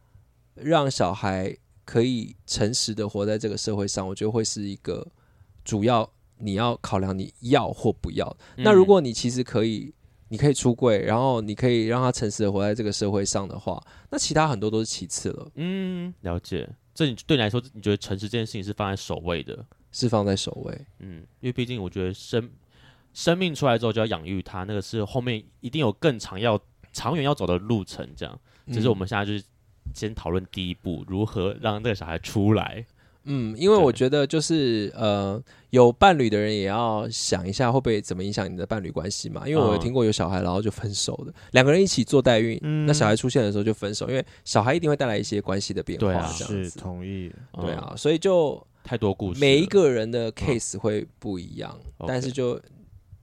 [0.54, 5.06] 让小孩可以诚实的活在这个社会上，我觉得会是一个
[5.64, 6.08] 主要
[6.38, 8.36] 你要考量你要或不要。
[8.56, 9.94] 嗯、那如果你其实可以。
[10.28, 15.50] 你可以出柜，然后你可以让他诚实的活在这个社会上的话，那其他很多都是其次了。
[15.54, 16.68] 嗯，了解。
[16.94, 19.64] 这你对你来说，你觉得诚实这件事情是放在首位的？
[19.92, 20.86] 是放在首位。
[20.98, 22.50] 嗯，因为毕竟我觉得生
[23.14, 26.60] 生命出来之后就要养育他，那个是后面一定有更长要
[26.92, 28.06] 长远要走的路程。
[28.16, 28.38] 这样，
[28.72, 29.42] 只是我们现在就是
[29.94, 32.84] 先讨论第一步，如何让这个小孩出来。
[33.28, 39.46] 嗯，因为我觉得就是呃，有伴侣的人也要想一下会不会怎么影响你的伴侣关系嘛。
[39.46, 46.26] 因为我有听过有小孩然后就分手的，两、嗯、个人一起做代孕，嗯、那小孩出现的时候就分手，因为小孩一定会带来一些关系的变化。
[46.26, 47.30] 是同意。
[47.60, 52.60] 对啊，所以就太多故事，每一个人的 case 会不一样，嗯、但是就。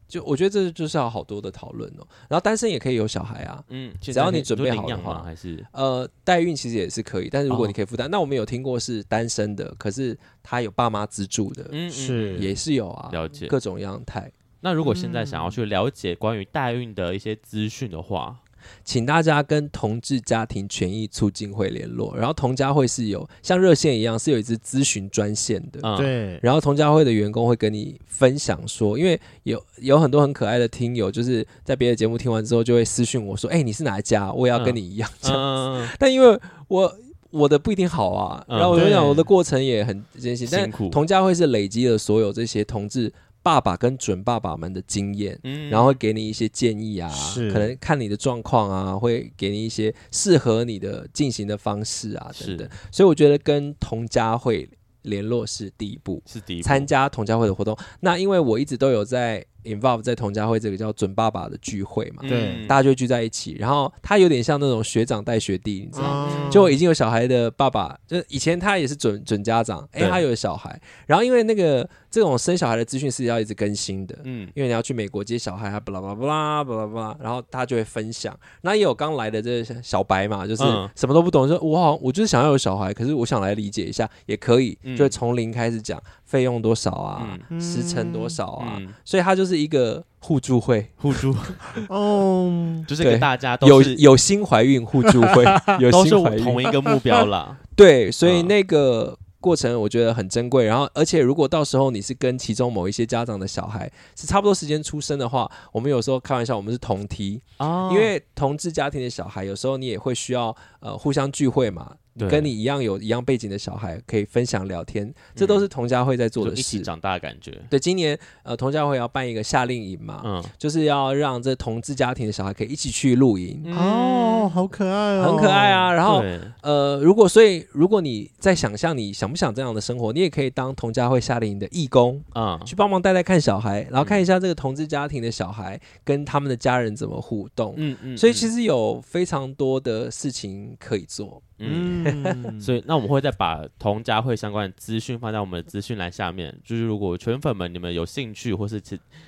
[0.07, 5.65] 就我觉得这就是要好多的讨论哦，然后单身也可以有小孩啊，嗯，只要你准备好的话，还是？
[5.71, 12.37] 呃代孕其实也是可以，但是如果你可以负担，哦、那我们有听过是单身的，可是他有爸妈资助的，嗯，是。
[12.37, 14.31] 也是有啊，了解各种样态。
[14.61, 18.35] 那如果现在想要去了解关于代孕的一些资讯的话，
[18.83, 26.39] 请大家跟同志家庭权益促进会联络，然后同家会是有像热线一样是有一支咨询专线的，嗯、对。
[26.41, 34.31] 然后同家会的员工会跟你分享说，因为有有很多很可爱的听友，就是在别的节目听完之后就会私讯我说：“哎、欸，你是哪一家？
[34.31, 35.85] 我也要跟你一样这样子。
[35.85, 36.95] 嗯”但因为我
[37.31, 43.11] 我的不一定好啊，然后我就讲我的过程也很艰辛，但同家会是累积了所有这些同志。
[43.45, 52.67] 爸爸跟准爸爸们的经验，嗯、然后会给你一些建议啊，是可能看你的状况啊，会给你一些适合你的进行的方式啊等等。
[52.91, 54.67] 所以我觉得跟同家会
[55.03, 56.67] 联络是第一步，是第一步。
[56.67, 57.77] 参加同家会的活动。
[57.99, 59.45] 那因为我一直都有在。
[59.65, 66.29] Involve 在同家会这个叫准爸爸的聚会嘛，对，大家就会聚在一起，然后他有点像那种学长带学弟，你知道吗？
[66.45, 78.37] 嗯、就已经有小孩的爸爸，就以前他也是准准家长，哎、欸，他有小孩，然后因为那个这种生小孩的资讯是要一直更新的，嗯，因为你要去美国接小孩，啊巴拉巴拉巴拉巴拉巴拉，然后他就会分享。
[78.61, 80.63] 那也有刚来的这个小白嘛，就是
[80.95, 86.01] 什么都不懂，说我好，我就是想要有小孩，可是我想来理解一下，也可以，就会从零开始讲。
[86.25, 87.37] 费用多少啊？
[87.49, 88.77] 嗯、时程多少啊？
[88.79, 91.33] 嗯、所以它就是一个互助会，互助
[91.87, 95.45] 哦，就是给大家都有有心怀孕互助会，
[95.79, 97.57] 有心怀孕同一个目标啦。
[97.75, 100.65] 对，所以那个过程我觉得很珍贵。
[100.65, 111.91] 然后，而且如果到时候你是跟其中某一些家长的小孩是差不多时间出生的话，我们有时候开玩笑，我们是同梯，哦、因为同志家庭的小孩有时候你也会需要呃互相聚会嘛。
[112.17, 116.55] 对跟你一样有一样背景的小孩可以分享聊天，这都是童家会在做的事。
[116.55, 117.51] 嗯、一起长大的感觉。
[117.69, 123.61] 对，今年呃童家会要办一个夏令营嘛，嗯，就是要让这同志家庭的小孩可以一起去露营。
[123.65, 125.91] 嗯、哦，好可爱哦，很可爱啊。
[125.91, 126.23] 然后
[126.61, 137.73] 呃，如果所以如果你在想象你想不想这样的生活，你也可以当童家会夏令营的义工啊，嗯、去帮忙带带看小孩，然后看一下这个同志家庭的小孩跟他们的家人怎么互动。
[137.77, 141.41] 嗯嗯所以其实有非常多的事情可以做。
[141.57, 146.53] 嗯， 所以那我们会再把同家会相关的资讯放在我们的资讯栏下面。
[146.63, 148.81] 就是如果全粉们你们有兴趣，或是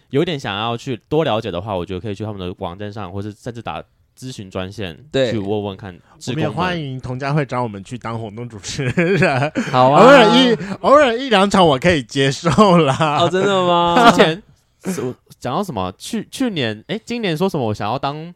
[0.10, 3.82] 有点想要去多了解的话，我觉得可以去他们的网站上，或是甚至打
[4.18, 5.98] 咨询专线，对，去问问看。
[6.28, 9.52] 我们也欢迎同家会找我们去当活动主持人。
[9.72, 13.20] 好啊，偶尔一偶尔一两场我可以接受啦。
[13.22, 14.12] 哦，真的吗？
[14.12, 14.44] 之前
[15.40, 15.94] 讲到什么？
[15.98, 17.68] 去去年哎，今年说什么？
[17.68, 18.34] 我想要当。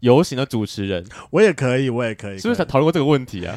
[0.00, 3.56] 游行的主持人，我也可以，我也可以，是不是讨论过这个问题啊？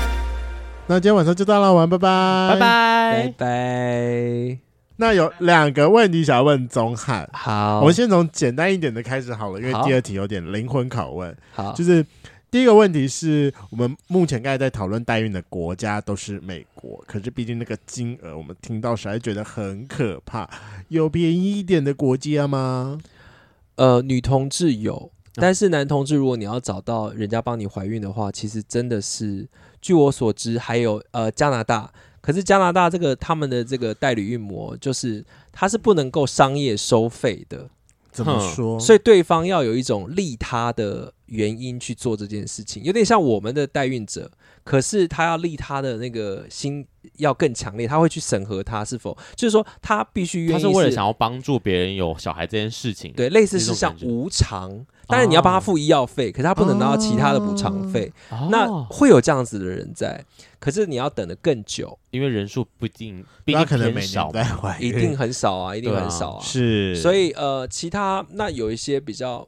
[0.91, 4.57] 那今天晚上就到了，晚安，拜拜，拜拜，拜拜。
[4.97, 11.33] 那有两个问题想要问宗翰，好，我们先从简单一点的开始好了，因为第二题有点灵魂拷问。
[11.53, 12.05] 好，就是
[12.51, 20.49] 第一个问题是我们目前刚才在讨论代孕的国家都是美国，可是毕竟那个金额我们听到时还觉得很可怕，
[20.89, 22.99] 有便宜一点的国家吗？
[23.77, 29.47] 呃，女同志有，但是男同志如果你要找到人家帮你怀孕的话，其实真的是。
[29.81, 37.67] 据我所知，还有呃加拿大，可是加拿大这个他们的这个代理孕模，就是它是不能够商业收费的。
[38.11, 38.77] 怎么说？
[38.77, 44.29] 所以对方要有一种利他的原因去做这件事情，有点像我们的代孕者，
[44.65, 46.85] 可是他要利他的那个心
[47.17, 54.85] 要更强烈，他会去审核他是否，就是说他必须愿意，他是为了想要帮助别人有小孩这件事情，对，类似是像无偿。
[55.07, 58.09] 当然你要帮他付医药费，可是他不能拿到其他的补偿费。
[58.49, 60.23] 那会有这样子的人在，
[60.57, 64.31] 可是你要等得更久，因为人数不一定，毕竟可能偏少，
[64.79, 66.43] 一定很少啊，一定很少啊。
[66.43, 69.45] 是，所以呃，其他那有一些比较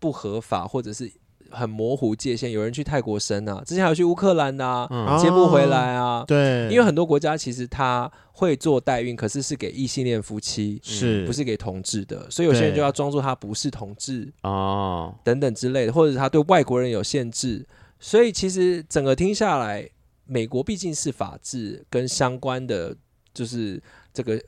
[0.00, 1.12] 不合法或者是。
[1.50, 6.24] 很模糊界限，有人去泰国生啊，之前还有去乌克兰啊，嗯、接不回来啊。
[6.26, 12.30] 对，因为很多国家其实他会做代孕，可是是给异性恋夫妻，是不是给同志的？
[12.30, 17.66] 所以有些人就要装作他不是同志啊，等等之类的，或者是他对外国人有限制。
[17.98, 19.88] 所以其实整个听下来，
[20.24, 22.96] 美国毕竟是法治跟相关的，
[23.34, 23.82] 就是
[24.14, 24.40] 这个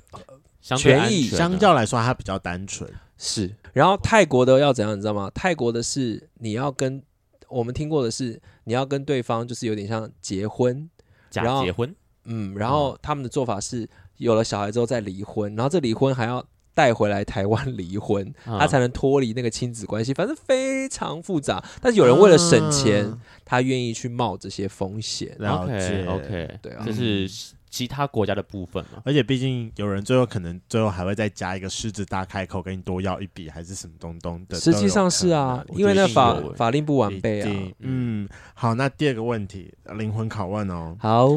[0.60, 2.90] 权益相较来说，它比较单纯。
[3.18, 5.30] 是，然后泰国的要怎样，你知道吗？
[5.34, 7.02] 泰国的是你要跟
[7.48, 10.88] 我们听过的是你要跟对方就是有点像结婚，
[11.30, 11.94] 假结婚，
[12.24, 16.44] 嗯，然后他们的做法是有了小孩之后再离婚，然后这离婚还要
[16.74, 21.62] 带回来台湾离婚，嗯、他才能脱离那个亲子关系，反正非常复杂。
[21.80, 25.36] 但是有人为了省钱，嗯、他愿意去冒这些风险。
[25.40, 27.28] OK OK，对啊，就是。
[27.72, 34.60] 其他国家的部分嘛，而且毕竟有人最后可能最后还会再加一个狮子大开口，跟你多要一笔还是什么东东的。
[34.60, 37.74] 实际上是啊，因为那法法令不完备啊。
[37.78, 40.94] 嗯，好，那第二个问题，灵魂拷问哦。
[41.00, 41.30] 好，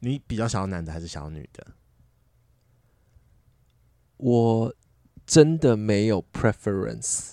[0.00, 1.66] 你比较想要男的还是想要女的？
[4.18, 4.74] 我
[5.24, 7.32] 真的没有 preference。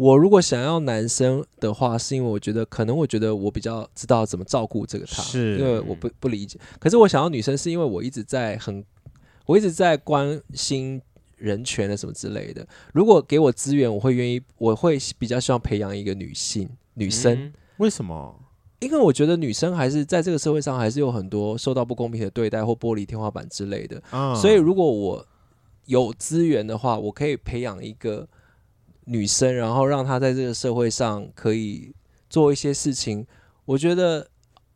[0.00, 6.58] 我如果想要男生的话，是因为我觉得可能我觉得我比较知道怎么照顾这个他，是因为我不不理解。
[6.78, 8.82] 可是我想要女生，是因为我一直在很，
[9.44, 10.98] 我一直在关心
[11.36, 12.66] 人权的什么之类的。
[12.94, 17.34] 如果给我资源，我会愿意，我会比较希望培养一个女性女生。
[17.34, 18.34] 嗯，为什么？
[18.78, 24.02] 因为我觉得女生还是在这个社会上还是有很多受到不公平的对待或玻璃天花板之类的。
[24.12, 25.26] 嗯，所以如果我
[25.84, 28.26] 有资源的话，我可以培养一个。
[29.10, 31.92] 女生，然后让她在这个社会上可以
[32.28, 33.26] 做一些事情，
[33.64, 34.28] 我觉得，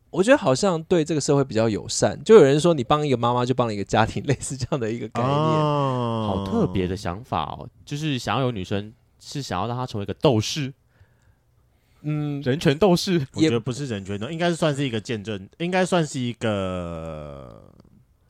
[0.09, 2.21] 我觉得好像对这个社会比较友善。
[2.21, 7.69] 就有人说，你帮一个妈妈，就帮了一个家庭，类似这样的一个概念，哦、好特别的想法哦。
[7.85, 10.73] 就是想要有女生，是想要让她成为一个斗士，
[12.01, 13.25] 嗯，人权斗士。
[13.35, 17.71] 我觉得不是人权斗，应该是算是一个见证，应该算是一个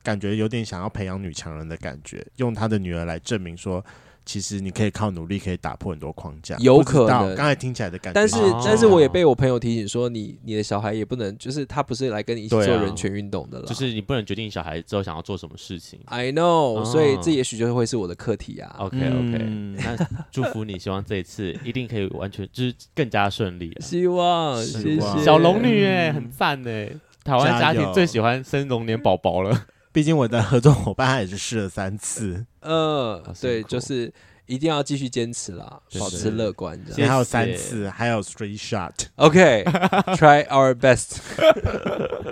[0.04, 3.84] 感觉有点想要培养女强人的感觉，用她的女儿来证明说。
[4.26, 6.56] 其实你可以靠努力，可以打破很多框架。
[6.58, 8.20] 有可能，刚才听起来的感觉。
[8.20, 13.66] 但是，哦、但是我也被我朋友提醒说，你你的小孩也不能，就是他不是来跟你一起做人权运动的了。
[13.66, 16.00] 就是你不能决定小孩之后想要做什么事情。
[16.06, 18.74] I know，、哦、所以这也许就会是我的课题啊。
[18.80, 19.96] OK OK，、嗯、那
[20.32, 23.72] 祝福你，希望这一次一定可以完全就是更加顺利。
[23.80, 25.24] 希望，谢谢。
[25.24, 26.90] 小龙女哎，很赞哎，
[27.22, 29.66] 台湾家庭最喜欢生龙年宝宝了。
[29.96, 34.12] 毕竟我的合作伙伴他也是试了三次，嗯，对，就是
[34.44, 36.78] 一定要继续坚持啦，保持乐观。
[36.94, 38.92] 现在还有三次，还有 three shot。
[39.14, 41.16] OK，try our best。